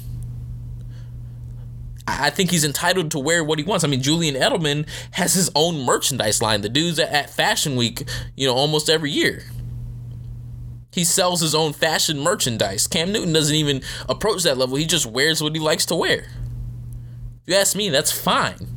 [2.08, 3.84] I think he's entitled to wear what he wants.
[3.84, 6.62] I mean, Julian Edelman has his own merchandise line.
[6.62, 8.04] The dude's at Fashion Week,
[8.36, 9.44] you know, almost every year.
[10.92, 12.86] He sells his own fashion merchandise.
[12.88, 14.76] Cam Newton doesn't even approach that level.
[14.76, 16.20] He just wears what he likes to wear.
[16.20, 18.68] If you ask me, that's fine.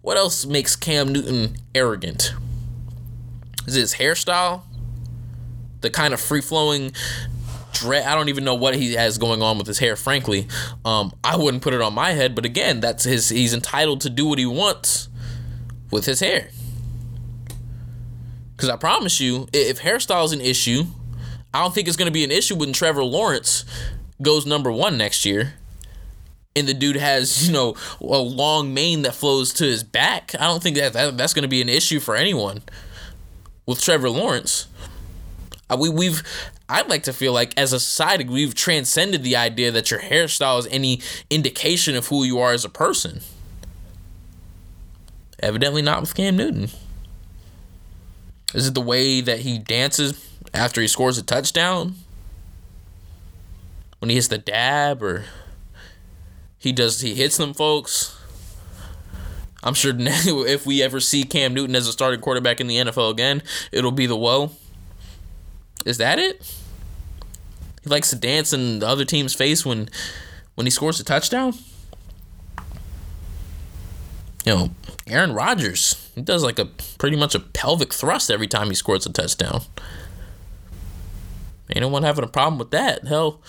[0.00, 2.32] What else makes Cam Newton arrogant?
[3.66, 4.62] Is it his hairstyle?
[5.80, 6.92] The kind of free flowing
[7.78, 8.06] dread.
[8.06, 10.48] I don't even know what he has going on with his hair, frankly.
[10.84, 14.10] Um, I wouldn't put it on my head, but again, that's his he's entitled to
[14.10, 15.08] do what he wants
[15.90, 16.50] with his hair.
[18.56, 20.84] Cause I promise you, if hairstyle is an issue,
[21.52, 23.64] I don't think it's gonna be an issue when Trevor Lawrence
[24.22, 25.54] goes number one next year
[26.56, 30.34] and the dude has you know a long mane that flows to his back.
[30.40, 32.62] I don't think that, that that's going to be an issue for anyone
[33.66, 34.66] with Trevor Lawrence.
[35.74, 36.22] We we've
[36.68, 40.58] I'd like to feel like as a society we've transcended the idea that your hairstyle
[40.60, 43.20] is any indication of who you are as a person.
[45.40, 46.68] Evidently not with Cam Newton.
[48.54, 50.24] Is it the way that he dances
[50.54, 51.96] after he scores a touchdown?
[53.98, 55.24] When he hits the dab or
[56.58, 58.16] he does he hits them folks.
[59.64, 63.10] I'm sure if we ever see Cam Newton as a starting quarterback in the NFL
[63.10, 64.52] again, it'll be the woe.
[65.86, 66.42] Is that it?
[67.84, 69.88] He likes to dance in the other team's face when
[70.56, 71.54] when he scores a touchdown.
[74.44, 74.70] You know,
[75.06, 76.66] Aaron Rodgers, he does like a
[76.98, 79.62] pretty much a pelvic thrust every time he scores a touchdown.
[81.70, 83.06] Ain't no one having a problem with that.
[83.06, 83.40] Hell,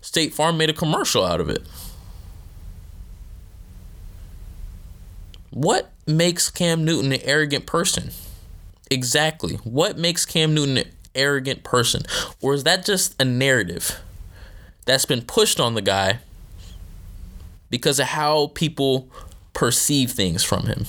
[0.00, 1.62] State Farm made a commercial out of it.
[5.50, 8.10] What makes Cam Newton an arrogant person?
[8.90, 9.56] Exactly.
[9.56, 10.84] What makes Cam Newton
[11.16, 12.02] arrogant person?
[12.40, 14.00] Or is that just a narrative
[14.84, 16.18] that's been pushed on the guy
[17.70, 19.08] because of how people
[19.52, 20.86] perceive things from him?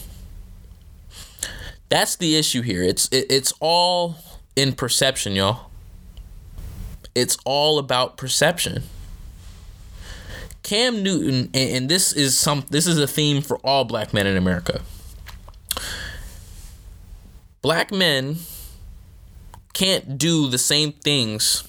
[1.90, 2.84] That's the issue here.
[2.84, 4.18] It's it, it's all
[4.56, 5.72] in perception, y'all.
[7.16, 8.84] It's all about perception.
[10.64, 14.36] Cam Newton, and this is some this is a theme for all black men in
[14.36, 14.82] America.
[17.62, 18.38] Black men
[19.78, 21.64] can't do the same things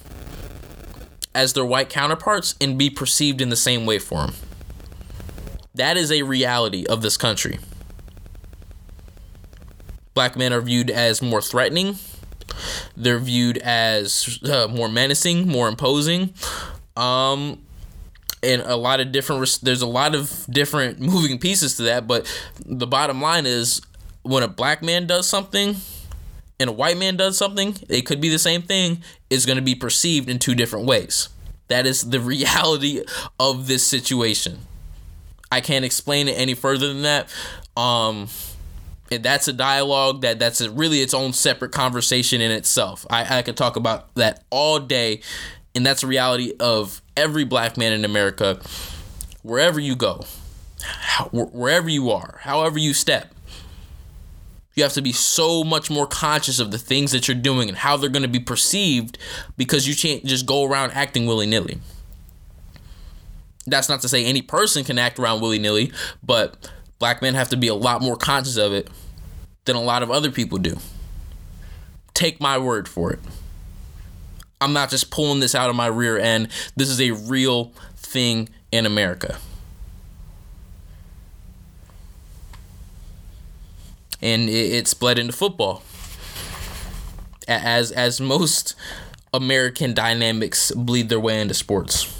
[1.34, 4.34] as their white counterparts and be perceived in the same way for them.
[5.74, 7.58] That is a reality of this country.
[10.14, 11.96] Black men are viewed as more threatening.
[12.96, 16.32] They're viewed as uh, more menacing, more imposing.
[16.96, 17.62] Um,
[18.42, 22.24] and a lot of different there's a lot of different moving pieces to that but
[22.64, 23.82] the bottom line is
[24.22, 25.74] when a black man does something
[26.60, 29.62] and a white man does something, it could be the same thing, is going to
[29.62, 31.28] be perceived in two different ways.
[31.68, 33.04] That is the reality
[33.38, 34.60] of this situation.
[35.50, 37.34] I can't explain it any further than that.
[37.76, 38.28] Um,
[39.08, 43.06] that's a dialogue that that's a, really its own separate conversation in itself.
[43.08, 45.22] I, I could talk about that all day,
[45.74, 48.60] and that's a reality of every black man in America,
[49.42, 50.24] wherever you go,
[51.32, 53.32] wherever you are, however you step.
[54.78, 57.76] You have to be so much more conscious of the things that you're doing and
[57.76, 59.18] how they're going to be perceived
[59.56, 61.80] because you can't just go around acting willy nilly.
[63.66, 65.90] That's not to say any person can act around willy nilly,
[66.22, 66.70] but
[67.00, 68.88] black men have to be a lot more conscious of it
[69.64, 70.76] than a lot of other people do.
[72.14, 73.18] Take my word for it.
[74.60, 76.50] I'm not just pulling this out of my rear end.
[76.76, 79.38] This is a real thing in America.
[84.20, 85.82] And it, it split into football.
[87.46, 88.74] As as most
[89.32, 92.14] American dynamics bleed their way into sports.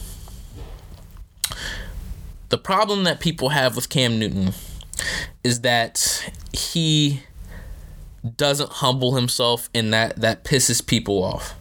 [2.48, 4.54] The problem that people have with Cam Newton
[5.44, 7.22] is that he
[8.36, 11.54] doesn't humble himself and that that pisses people off.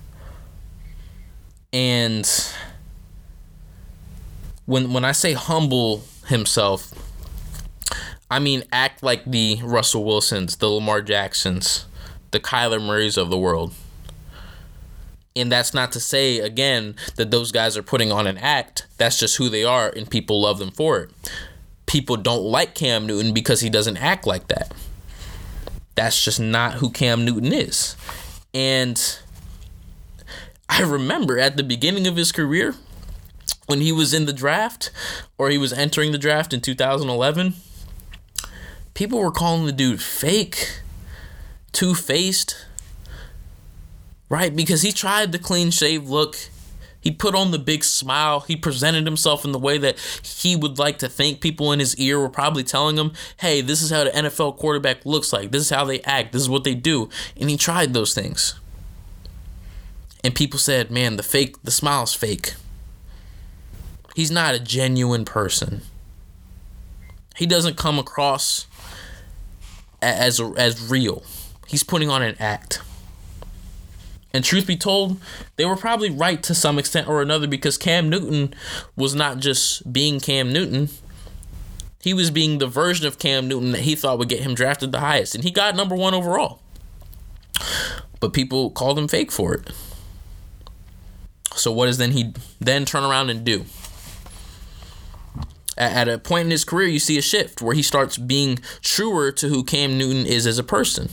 [1.74, 2.30] And
[4.66, 6.94] when when I say humble himself,
[8.30, 11.86] I mean, act like the Russell Wilsons, the Lamar Jacksons,
[12.32, 13.74] the Kyler Murrays of the world.
[15.36, 18.88] And that's not to say, again, that those guys are putting on an act.
[18.98, 21.12] That's just who they are, and people love them for it.
[21.86, 24.74] People don't like Cam Newton because he doesn't act like that.
[25.96, 27.96] That's just not who Cam Newton is.
[28.54, 29.20] And
[30.68, 32.76] I remember at the beginning of his career,
[33.68, 34.92] when he was in the draft,
[35.38, 37.54] or he was entering the draft in 2011
[38.98, 40.82] people were calling the dude fake,
[41.72, 42.66] two faced,
[44.28, 44.56] right?
[44.56, 46.36] Because he tried the clean shave look.
[47.00, 48.40] He put on the big smile.
[48.40, 51.96] He presented himself in the way that he would like to think people in his
[51.98, 55.52] ear were probably telling him, hey, this is how the NFL quarterback looks like.
[55.52, 56.34] This is how they act.
[56.34, 57.08] This is what they do.
[57.40, 58.60] And he tried those things.
[60.24, 62.56] And people said, man, the fake, the smile's fake.
[64.16, 65.84] He's not a genuine person.
[67.36, 68.66] He doesn't come across
[70.02, 71.24] as as real.
[71.68, 72.82] He's putting on an act.
[74.34, 75.20] And truth be told,
[75.56, 78.54] they were probably right to some extent or another because Cam Newton
[78.96, 80.90] was not just being Cam Newton.
[82.02, 84.92] He was being the version of Cam Newton that he thought would get him drafted
[84.92, 85.34] the highest.
[85.34, 86.62] And he got number one overall.
[88.20, 89.72] But people called him fake for it.
[91.56, 93.66] So what does then he then turn around and do?
[95.78, 99.32] At a point in his career, you see a shift where he starts being truer
[99.34, 101.10] to who Cam Newton is as a person.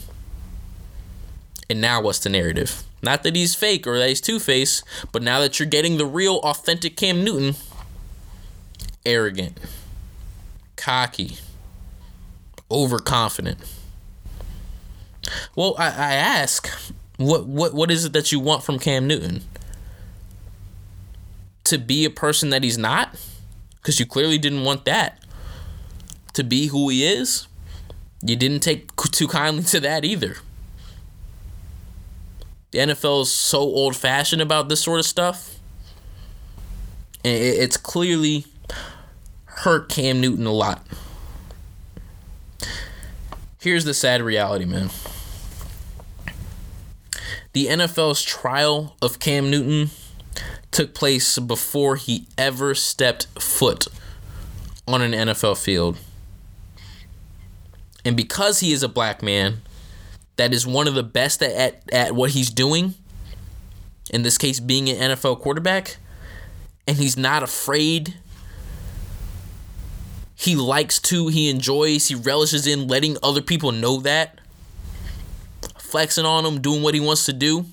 [1.69, 2.83] And now, what's the narrative?
[3.03, 6.07] Not that he's fake or that he's two faced, but now that you're getting the
[6.07, 7.55] real, authentic Cam Newton,
[9.05, 9.59] arrogant,
[10.77, 11.39] cocky,
[12.71, 13.59] overconfident.
[15.55, 16.69] Well, I, I ask,
[17.17, 19.43] what, what what is it that you want from Cam Newton?
[21.65, 23.17] To be a person that he's not?
[23.85, 25.19] Because you clearly didn't want that
[26.33, 27.47] to be who he is.
[28.23, 30.39] You didn't take too kindly to that either.
[32.71, 35.59] The NFL is so old fashioned about this sort of stuff.
[37.23, 38.47] And it's clearly
[39.45, 40.87] hurt Cam Newton a lot.
[43.61, 44.89] Here's the sad reality, man.
[47.53, 49.91] The NFL's trial of Cam Newton
[50.75, 53.87] took place before he ever stepped foot
[54.89, 55.97] on an NFL field.
[58.05, 59.63] And because he is a black man
[60.37, 62.95] that is one of the best at, at, at what he's doing,
[64.11, 65.97] in this case being an NFL quarterback,
[66.87, 68.15] and he's not afraid.
[70.35, 74.41] He likes to, he enjoys, he relishes in letting other people know that.
[75.79, 77.67] Flexing on him, doing what he wants to do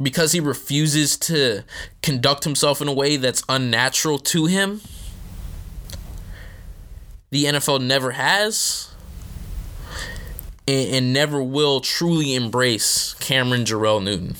[0.00, 1.64] because he refuses to
[2.02, 4.80] conduct himself in a way that's unnatural to him.
[7.30, 8.94] The NFL never has
[10.66, 14.36] and, and never will truly embrace Cameron Jerrell Newton.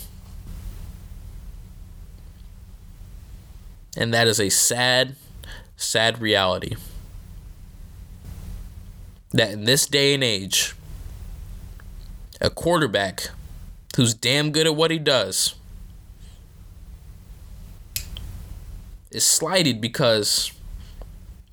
[3.97, 5.15] And that is a sad,
[5.77, 6.77] sad reality.
[9.33, 10.75] That in this day and age,
[12.41, 13.31] a quarterback
[13.97, 15.55] who's damn good at what he does,
[19.11, 20.53] is slighted because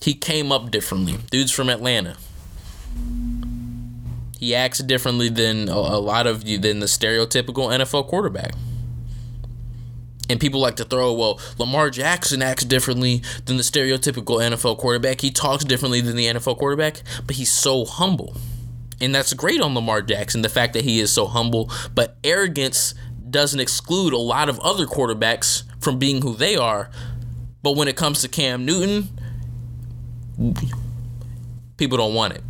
[0.02, 1.18] he came up differently.
[1.30, 2.18] Dude's from Atlanta.
[4.40, 8.54] He acts differently than a, lot of you than the stereotypical NFL quarterback.
[10.28, 15.22] And people like to throw, well, Lamar Jackson acts differently than the stereotypical NFL quarterback.
[15.22, 18.36] He talks differently than the NFL quarterback, but he's so humble.
[19.02, 21.72] And that's great on Lamar Jackson, the fact that he is so humble.
[21.96, 22.94] But arrogance
[23.30, 26.90] doesn't exclude a lot of other quarterbacks from being who they are.
[27.64, 29.10] But when it comes to Cam Newton,
[31.78, 32.44] people don't want it.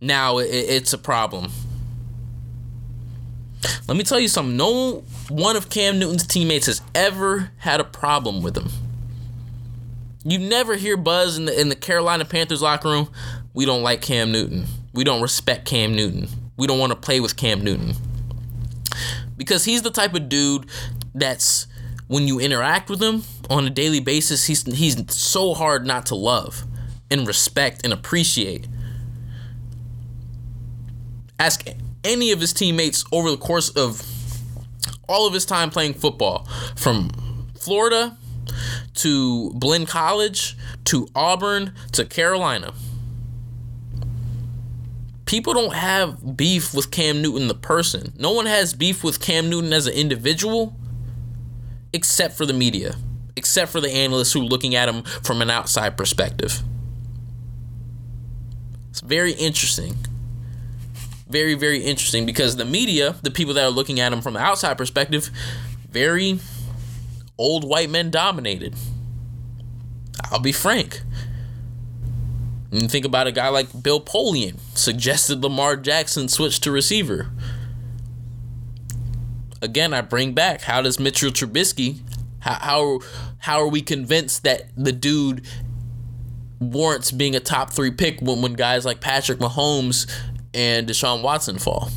[0.00, 1.50] Now it's a problem.
[3.86, 4.56] Let me tell you something.
[4.56, 8.68] No one of Cam Newton's teammates has ever had a problem with him.
[10.24, 13.08] You never hear buzz in the in the Carolina Panthers locker room.
[13.54, 14.66] We don't like Cam Newton.
[14.92, 16.28] We don't respect Cam Newton.
[16.56, 17.94] We don't want to play with Cam Newton.
[19.36, 20.66] Because he's the type of dude
[21.14, 21.66] that's
[22.08, 26.14] when you interact with him on a daily basis, he's he's so hard not to
[26.14, 26.64] love
[27.10, 28.68] and respect and appreciate.
[31.38, 31.66] Ask
[32.04, 34.02] any of his teammates over the course of
[35.08, 36.46] all of his time playing football,
[36.76, 37.10] from
[37.58, 38.16] Florida
[38.94, 42.72] to Blinn College to Auburn to Carolina.
[45.32, 48.12] People don't have beef with Cam Newton the person.
[48.18, 50.76] No one has beef with Cam Newton as an individual
[51.94, 52.96] except for the media,
[53.34, 56.60] except for the analysts who are looking at him from an outside perspective.
[58.90, 59.96] It's very interesting
[61.30, 64.40] very, very interesting because the media, the people that are looking at him from the
[64.40, 65.30] outside perspective,
[65.90, 66.40] very
[67.38, 68.74] old white men dominated.
[70.30, 71.00] I'll be frank.
[72.72, 77.30] And think about a guy like Bill Polian suggested Lamar Jackson switch to receiver.
[79.60, 82.00] Again, I bring back how does Mitchell Trubisky
[82.40, 83.00] how how,
[83.38, 85.46] how are we convinced that the dude
[86.58, 90.10] warrants being a top three pick when, when guys like Patrick Mahomes
[90.54, 91.90] and Deshaun Watson fall.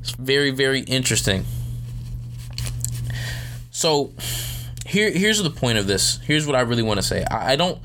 [0.00, 1.44] It's very, very interesting.
[3.70, 4.12] So
[4.86, 6.18] here here's the point of this.
[6.24, 7.24] Here's what I really want to say.
[7.30, 7.78] I, I don't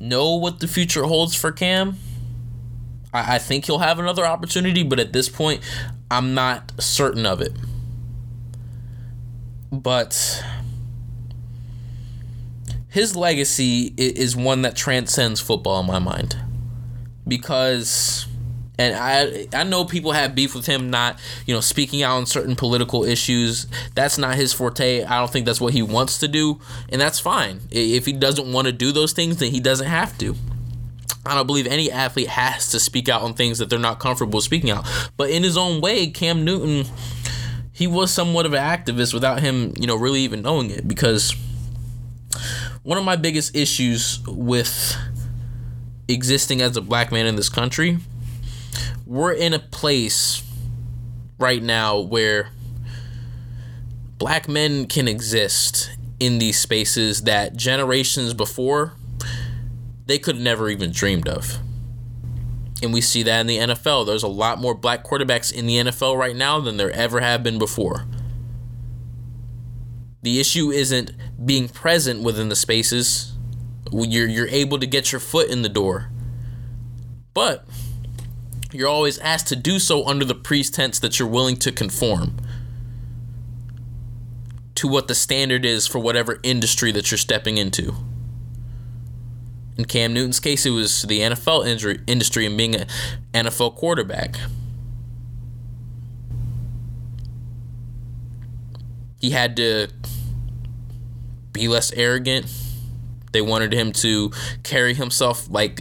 [0.00, 1.96] know what the future holds for Cam.
[3.12, 5.62] I, I think he'll have another opportunity, but at this point,
[6.10, 7.52] I'm not certain of it.
[9.72, 10.44] But
[12.88, 16.36] his legacy is one that transcends football in my mind
[17.28, 18.26] because
[18.78, 22.26] and I I know people have beef with him not you know speaking out on
[22.26, 23.66] certain political issues.
[23.94, 25.04] That's not his forte.
[25.04, 27.60] I don't think that's what he wants to do, and that's fine.
[27.70, 30.36] If he doesn't want to do those things, then he doesn't have to.
[31.24, 34.40] I don't believe any athlete has to speak out on things that they're not comfortable
[34.40, 34.86] speaking out.
[35.16, 36.86] But in his own way, Cam Newton,
[37.72, 41.34] he was somewhat of an activist without him, you know, really even knowing it because
[42.84, 44.96] one of my biggest issues with
[46.06, 47.98] existing as a black man in this country,
[49.06, 50.42] we're in a place
[51.38, 52.50] right now where
[54.18, 58.94] black men can exist in these spaces that generations before
[60.06, 61.58] they could never even dreamed of.
[62.82, 64.06] And we see that in the NFL.
[64.06, 67.42] There's a lot more black quarterbacks in the NFL right now than there ever have
[67.42, 68.06] been before.
[70.22, 71.12] The issue isn't
[71.44, 73.32] being present within the spaces.
[73.92, 76.10] You're you're able to get your foot in the door.
[77.32, 77.66] But
[78.72, 82.36] you're always asked to do so under the pretense that you're willing to conform
[84.74, 87.94] to what the standard is for whatever industry that you're stepping into.
[89.78, 91.66] In Cam Newton's case, it was the NFL
[92.06, 92.86] industry and being an
[93.32, 94.36] NFL quarterback.
[99.20, 99.88] He had to
[101.52, 102.46] be less arrogant.
[103.36, 104.30] They wanted him to
[104.62, 105.76] carry himself like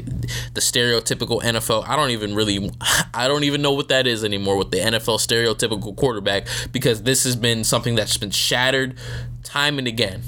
[0.53, 1.87] the stereotypical NFL.
[1.87, 2.69] I don't even really,
[3.13, 7.23] I don't even know what that is anymore with the NFL stereotypical quarterback because this
[7.23, 8.97] has been something that's been shattered
[9.43, 10.21] time and again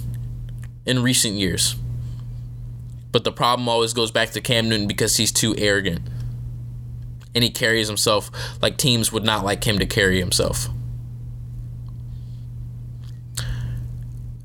[0.85, 1.75] in recent years.
[3.11, 5.99] But the problem always goes back to Cam Newton because he's too arrogant.
[7.35, 10.69] And he carries himself like teams would not like him to carry himself.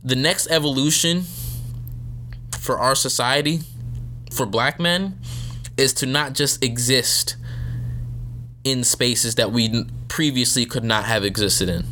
[0.05, 1.24] the next evolution
[2.63, 3.61] for our society,
[4.31, 5.19] for black men,
[5.77, 7.35] is to not just exist
[8.63, 11.85] in spaces that we previously could not have existed in.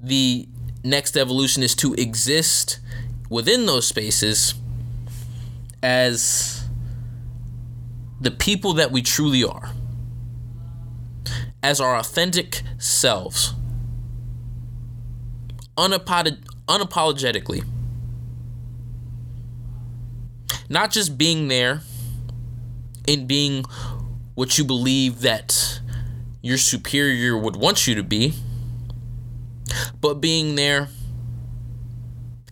[0.00, 0.48] The
[0.82, 2.80] next evolution is to exist
[3.30, 4.54] within those spaces
[5.84, 6.66] as
[8.20, 9.70] the people that we truly are,
[11.62, 13.54] as our authentic selves,
[15.76, 17.64] unapologetic, unapologetically.
[20.68, 21.80] Not just being there
[23.06, 23.64] and being
[24.34, 25.80] what you believe that
[26.42, 28.34] your superior would want you to be,
[30.00, 30.88] but being there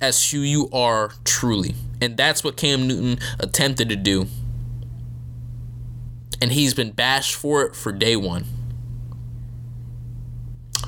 [0.01, 1.75] as who you are truly.
[2.01, 4.27] And that's what Cam Newton attempted to do.
[6.41, 8.45] And he's been bashed for it for day one.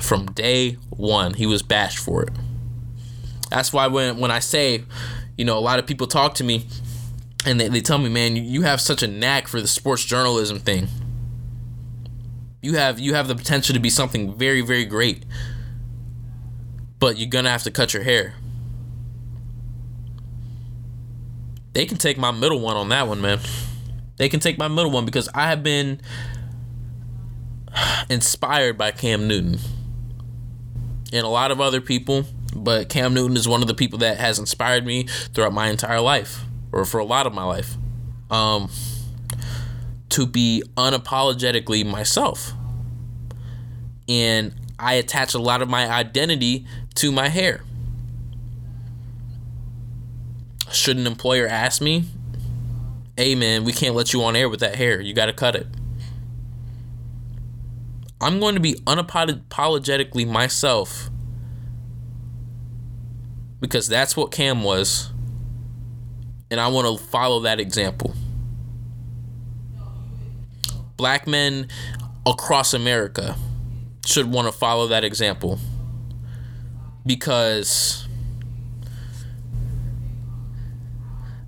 [0.00, 2.30] From day one, he was bashed for it.
[3.50, 4.84] That's why when, when I say,
[5.38, 6.66] you know, a lot of people talk to me
[7.44, 10.04] and they, they tell me, man, you you have such a knack for the sports
[10.04, 10.88] journalism thing.
[12.62, 15.24] You have you have the potential to be something very, very great.
[16.98, 18.34] But you're gonna have to cut your hair.
[21.74, 23.40] They can take my middle one on that one, man.
[24.16, 26.00] They can take my middle one because I have been
[28.08, 29.58] inspired by Cam Newton
[31.12, 32.24] and a lot of other people,
[32.54, 35.02] but Cam Newton is one of the people that has inspired me
[35.34, 36.44] throughout my entire life
[36.74, 37.76] or for a lot of my life.
[38.30, 38.68] Um
[40.10, 42.52] to be unapologetically myself.
[44.08, 46.66] And I attach a lot of my identity
[46.96, 47.62] to my hair.
[50.70, 52.04] Should an employer ask me,
[53.16, 55.00] hey man, we can't let you on air with that hair.
[55.00, 55.66] You got to cut it.
[58.20, 61.10] I'm going to be unapologetically myself
[63.60, 65.10] because that's what Cam was.
[66.54, 68.14] And I want to follow that example.
[70.96, 71.66] Black men
[72.24, 73.34] across America
[74.06, 75.58] should want to follow that example.
[77.04, 78.06] Because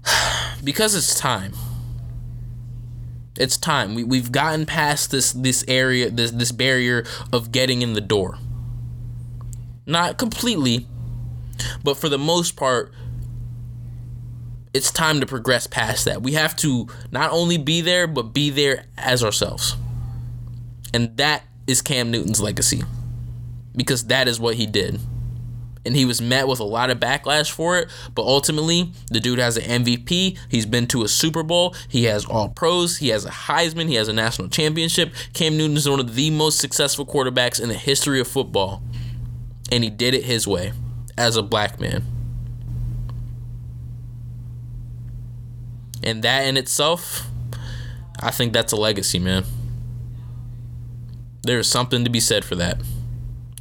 [0.64, 1.52] because it's time.
[3.38, 3.94] It's time.
[3.94, 8.38] We, we've gotten past this this area this this barrier of getting in the door.
[9.86, 10.88] Not completely
[11.84, 12.92] but for the most part
[14.76, 18.50] it's time to progress past that we have to not only be there but be
[18.50, 19.76] there as ourselves
[20.96, 22.82] and that is Cam Newton's legacy
[23.76, 24.98] because that is what he did.
[25.84, 29.38] And he was met with a lot of backlash for it, but ultimately, the dude
[29.38, 30.36] has an MVP.
[30.48, 31.76] He's been to a Super Bowl.
[31.86, 32.96] He has all pros.
[32.96, 33.88] He has a Heisman.
[33.88, 35.12] He has a national championship.
[35.32, 38.82] Cam Newton is one of the most successful quarterbacks in the history of football.
[39.70, 40.72] And he did it his way
[41.16, 42.15] as a black man.
[46.02, 47.28] And that in itself,
[48.20, 49.44] I think that's a legacy, man.
[51.42, 52.80] There is something to be said for that.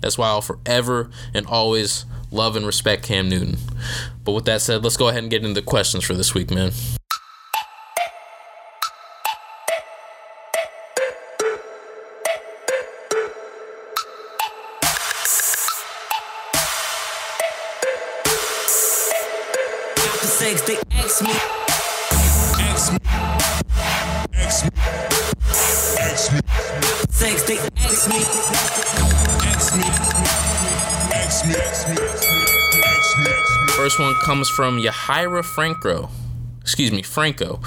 [0.01, 3.57] That's why I'll forever and always love and respect Cam Newton.
[4.23, 6.51] But with that said, let's go ahead and get into the questions for this week,
[6.51, 6.71] man.
[33.85, 36.09] First one comes from Yahira Franco.
[36.59, 37.61] Excuse me, Franco.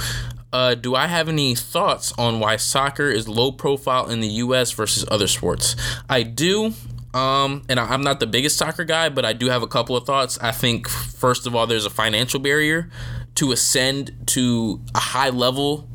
[0.53, 4.73] Uh, do I have any thoughts on why soccer is low profile in the U.S.
[4.73, 5.77] versus other sports?
[6.11, 6.73] I do.
[7.15, 9.97] Um, and I- I'm not the biggest soccer guy, but I do have a couple
[9.97, 10.41] of thoughts.
[10.43, 12.91] I think, first of all, there's a financial barrier
[13.37, 15.89] to ascend to a high level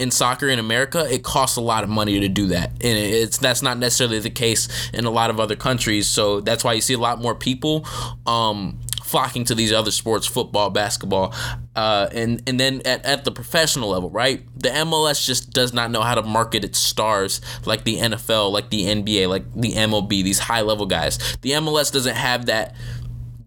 [0.00, 1.06] in soccer in America.
[1.08, 4.30] It costs a lot of money to do that, and it's that's not necessarily the
[4.30, 6.08] case in a lot of other countries.
[6.08, 7.86] So that's why you see a lot more people
[8.26, 8.80] um,
[9.10, 11.34] flocking to these other sports, football, basketball,
[11.74, 14.42] uh, and and then at, at the professional level, right?
[14.56, 18.70] The MLS just does not know how to market its stars like the NFL, like
[18.70, 21.18] the NBA, like the MLB, these high level guys.
[21.42, 22.76] The MLS doesn't have that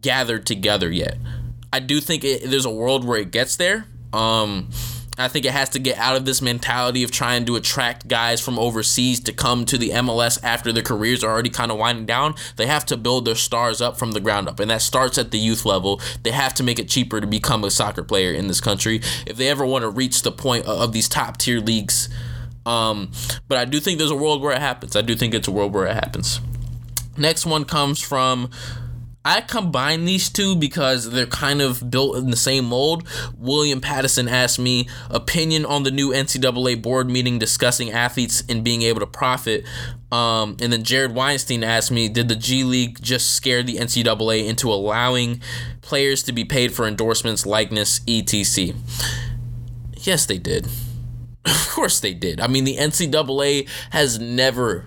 [0.01, 1.17] gathered together yet.
[1.71, 3.85] I do think it, there's a world where it gets there.
[4.11, 4.69] Um,
[5.17, 8.41] I think it has to get out of this mentality of trying to attract guys
[8.41, 12.05] from overseas to come to the MLS after their careers are already kind of winding
[12.05, 12.33] down.
[12.55, 15.31] They have to build their stars up from the ground up, and that starts at
[15.31, 16.01] the youth level.
[16.23, 19.37] They have to make it cheaper to become a soccer player in this country if
[19.37, 22.09] they ever want to reach the point of, these top tier leagues.
[22.65, 23.11] Um,
[23.47, 24.95] but I do think there's a world where it happens.
[24.95, 26.39] I do think it's a world where it happens.
[27.17, 28.49] Next one comes from
[29.25, 33.07] I combine these two because they're kind of built in the same mold.
[33.37, 38.81] William Pattison asked me opinion on the new NCAA board meeting discussing athletes and being
[38.81, 39.63] able to profit.
[40.11, 44.45] Um, and then Jared Weinstein asked me, did the G League just scare the NCAA
[44.45, 45.41] into allowing
[45.81, 48.75] players to be paid for endorsements, likeness, etc.?
[49.95, 50.67] Yes, they did.
[51.45, 52.39] Of course they did.
[52.39, 54.85] I mean, the NCAA has never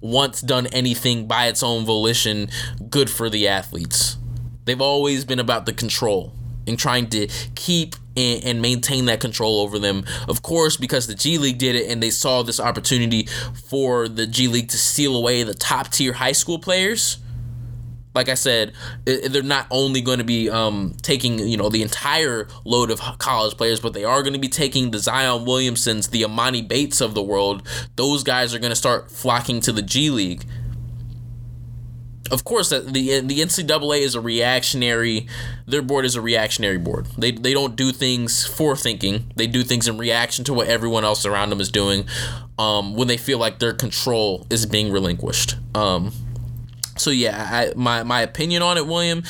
[0.00, 2.48] once done anything by its own volition
[2.88, 4.16] good for the athletes.
[4.64, 6.34] They've always been about the control
[6.66, 10.04] and trying to keep and, and maintain that control over them.
[10.28, 13.26] Of course, because the G League did it and they saw this opportunity
[13.68, 17.18] for the G League to steal away the top tier high school players
[18.14, 18.72] like I said,
[19.04, 23.56] they're not only going to be um, taking you know the entire load of college
[23.56, 27.14] players, but they are going to be taking the Zion Williamsons, the Emoni Bates of
[27.14, 27.66] the world.
[27.96, 30.44] Those guys are going to start flocking to the G League.
[32.32, 35.26] Of course, the the NCAA is a reactionary.
[35.66, 37.06] Their board is a reactionary board.
[37.16, 39.32] They they don't do things for thinking.
[39.36, 42.06] They do things in reaction to what everyone else around them is doing.
[42.58, 45.56] Um, when they feel like their control is being relinquished.
[45.74, 46.12] Um,
[47.00, 49.22] so yeah, I, my my opinion on it, William,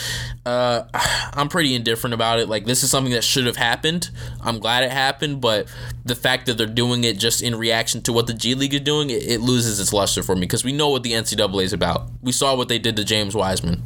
[0.44, 0.82] uh,
[1.34, 2.48] I'm pretty indifferent about it.
[2.48, 4.10] Like this is something that should have happened.
[4.40, 5.72] I'm glad it happened, but
[6.04, 8.80] the fact that they're doing it just in reaction to what the G League is
[8.80, 11.72] doing, it, it loses its luster for me because we know what the NCAA is
[11.72, 12.08] about.
[12.22, 13.82] We saw what they did to James Wiseman.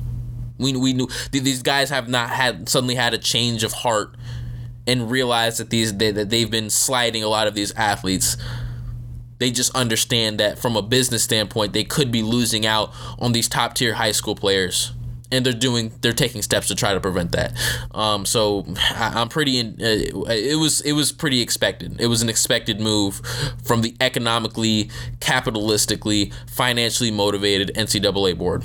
[0.58, 4.16] We we knew these guys have not had suddenly had a change of heart
[4.86, 8.36] and realized that these they, that they've been sliding a lot of these athletes
[9.44, 13.46] they just understand that from a business standpoint, they could be losing out on these
[13.46, 14.94] top tier high school players.
[15.30, 17.52] And they're doing, they're taking steps to try to prevent that.
[17.90, 22.00] Um, so I, am pretty, in, uh, it was, it was pretty expected.
[22.00, 23.20] It was an expected move
[23.62, 24.84] from the economically,
[25.18, 28.64] capitalistically, financially motivated NCAA board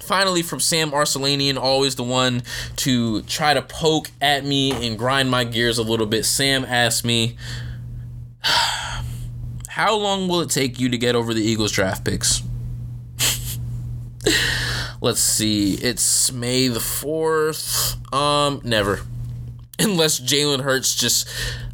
[0.00, 2.42] finally from Sam Arcelanian, always the one
[2.76, 6.26] to try to poke at me and grind my gears a little bit.
[6.26, 7.38] Sam asked me,
[9.74, 12.44] how long will it take you to get over the Eagles draft picks?
[15.00, 15.74] Let's see.
[15.74, 18.14] It's May the 4th.
[18.14, 19.00] Um, never.
[19.80, 21.28] Unless Jalen Hurts just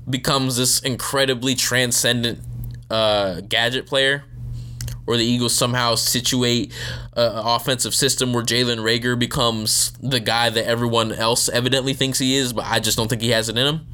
[0.08, 2.38] becomes this incredibly transcendent
[2.88, 4.24] uh, gadget player,
[5.06, 6.72] or the Eagles somehow situate
[7.12, 12.36] an offensive system where Jalen Reagor becomes the guy that everyone else evidently thinks he
[12.36, 13.86] is, but I just don't think he has it in him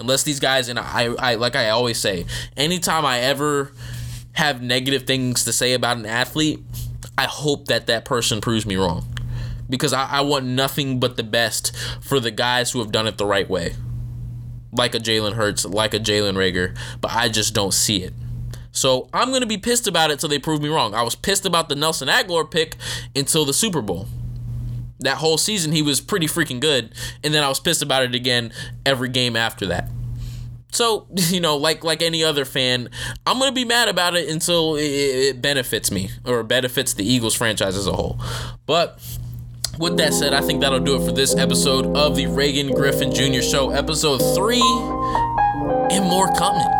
[0.00, 2.26] unless these guys and I, I like I always say,
[2.56, 3.72] anytime I ever
[4.32, 6.60] have negative things to say about an athlete,
[7.16, 9.06] I hope that that person proves me wrong,
[9.68, 13.18] because I, I want nothing but the best for the guys who have done it
[13.18, 13.74] the right way,
[14.72, 18.14] like a Jalen Hurts, like a Jalen Reagor, but I just don't see it.
[18.72, 20.94] So I'm gonna be pissed about it till they prove me wrong.
[20.94, 22.76] I was pissed about the Nelson Agholor pick
[23.14, 24.06] until the Super Bowl
[25.00, 26.94] that whole season he was pretty freaking good.
[27.24, 28.52] And then i was pissed about it again
[28.86, 29.88] every game after that.
[30.72, 32.90] So you know like like any other fan
[33.26, 37.34] i'm gonna be mad about it until it, it benefits me or benefits the eagles
[37.34, 38.20] franchise as a whole.
[38.66, 39.00] But
[39.78, 43.12] with that said i think that'll do it for this episode of the reagan griffin
[43.12, 44.60] jr show episode three
[45.90, 46.79] and more coming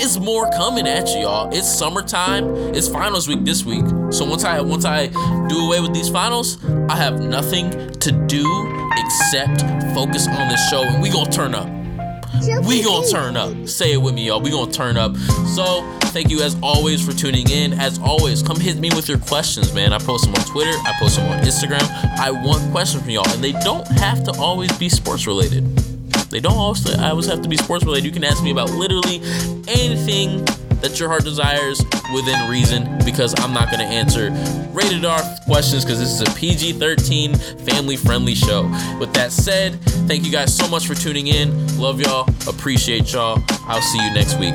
[0.00, 1.54] it's more coming at you, y'all.
[1.54, 2.44] It's summertime.
[2.74, 3.84] It's finals week this week.
[4.10, 5.06] So once I once I
[5.48, 8.44] do away with these finals, I have nothing to do
[8.96, 9.62] except
[9.94, 11.68] focus on this show, and we gonna turn up.
[12.66, 13.68] We gonna turn up.
[13.68, 14.40] Say it with me, y'all.
[14.40, 15.16] We gonna turn up.
[15.54, 17.72] So thank you as always for tuning in.
[17.72, 19.92] As always, come hit me with your questions, man.
[19.92, 20.72] I post them on Twitter.
[20.84, 21.88] I post them on Instagram.
[22.18, 25.64] I want questions from y'all, and they don't have to always be sports related.
[26.34, 28.04] They don't always, always have to be sports related.
[28.06, 29.22] You can ask me about literally
[29.68, 30.44] anything
[30.80, 31.80] that your heart desires
[32.12, 34.32] within reason because I'm not going to answer
[34.72, 38.64] rated R questions because this is a PG 13 family friendly show.
[38.98, 41.78] With that said, thank you guys so much for tuning in.
[41.78, 42.28] Love y'all.
[42.48, 43.40] Appreciate y'all.
[43.68, 44.54] I'll see you next week.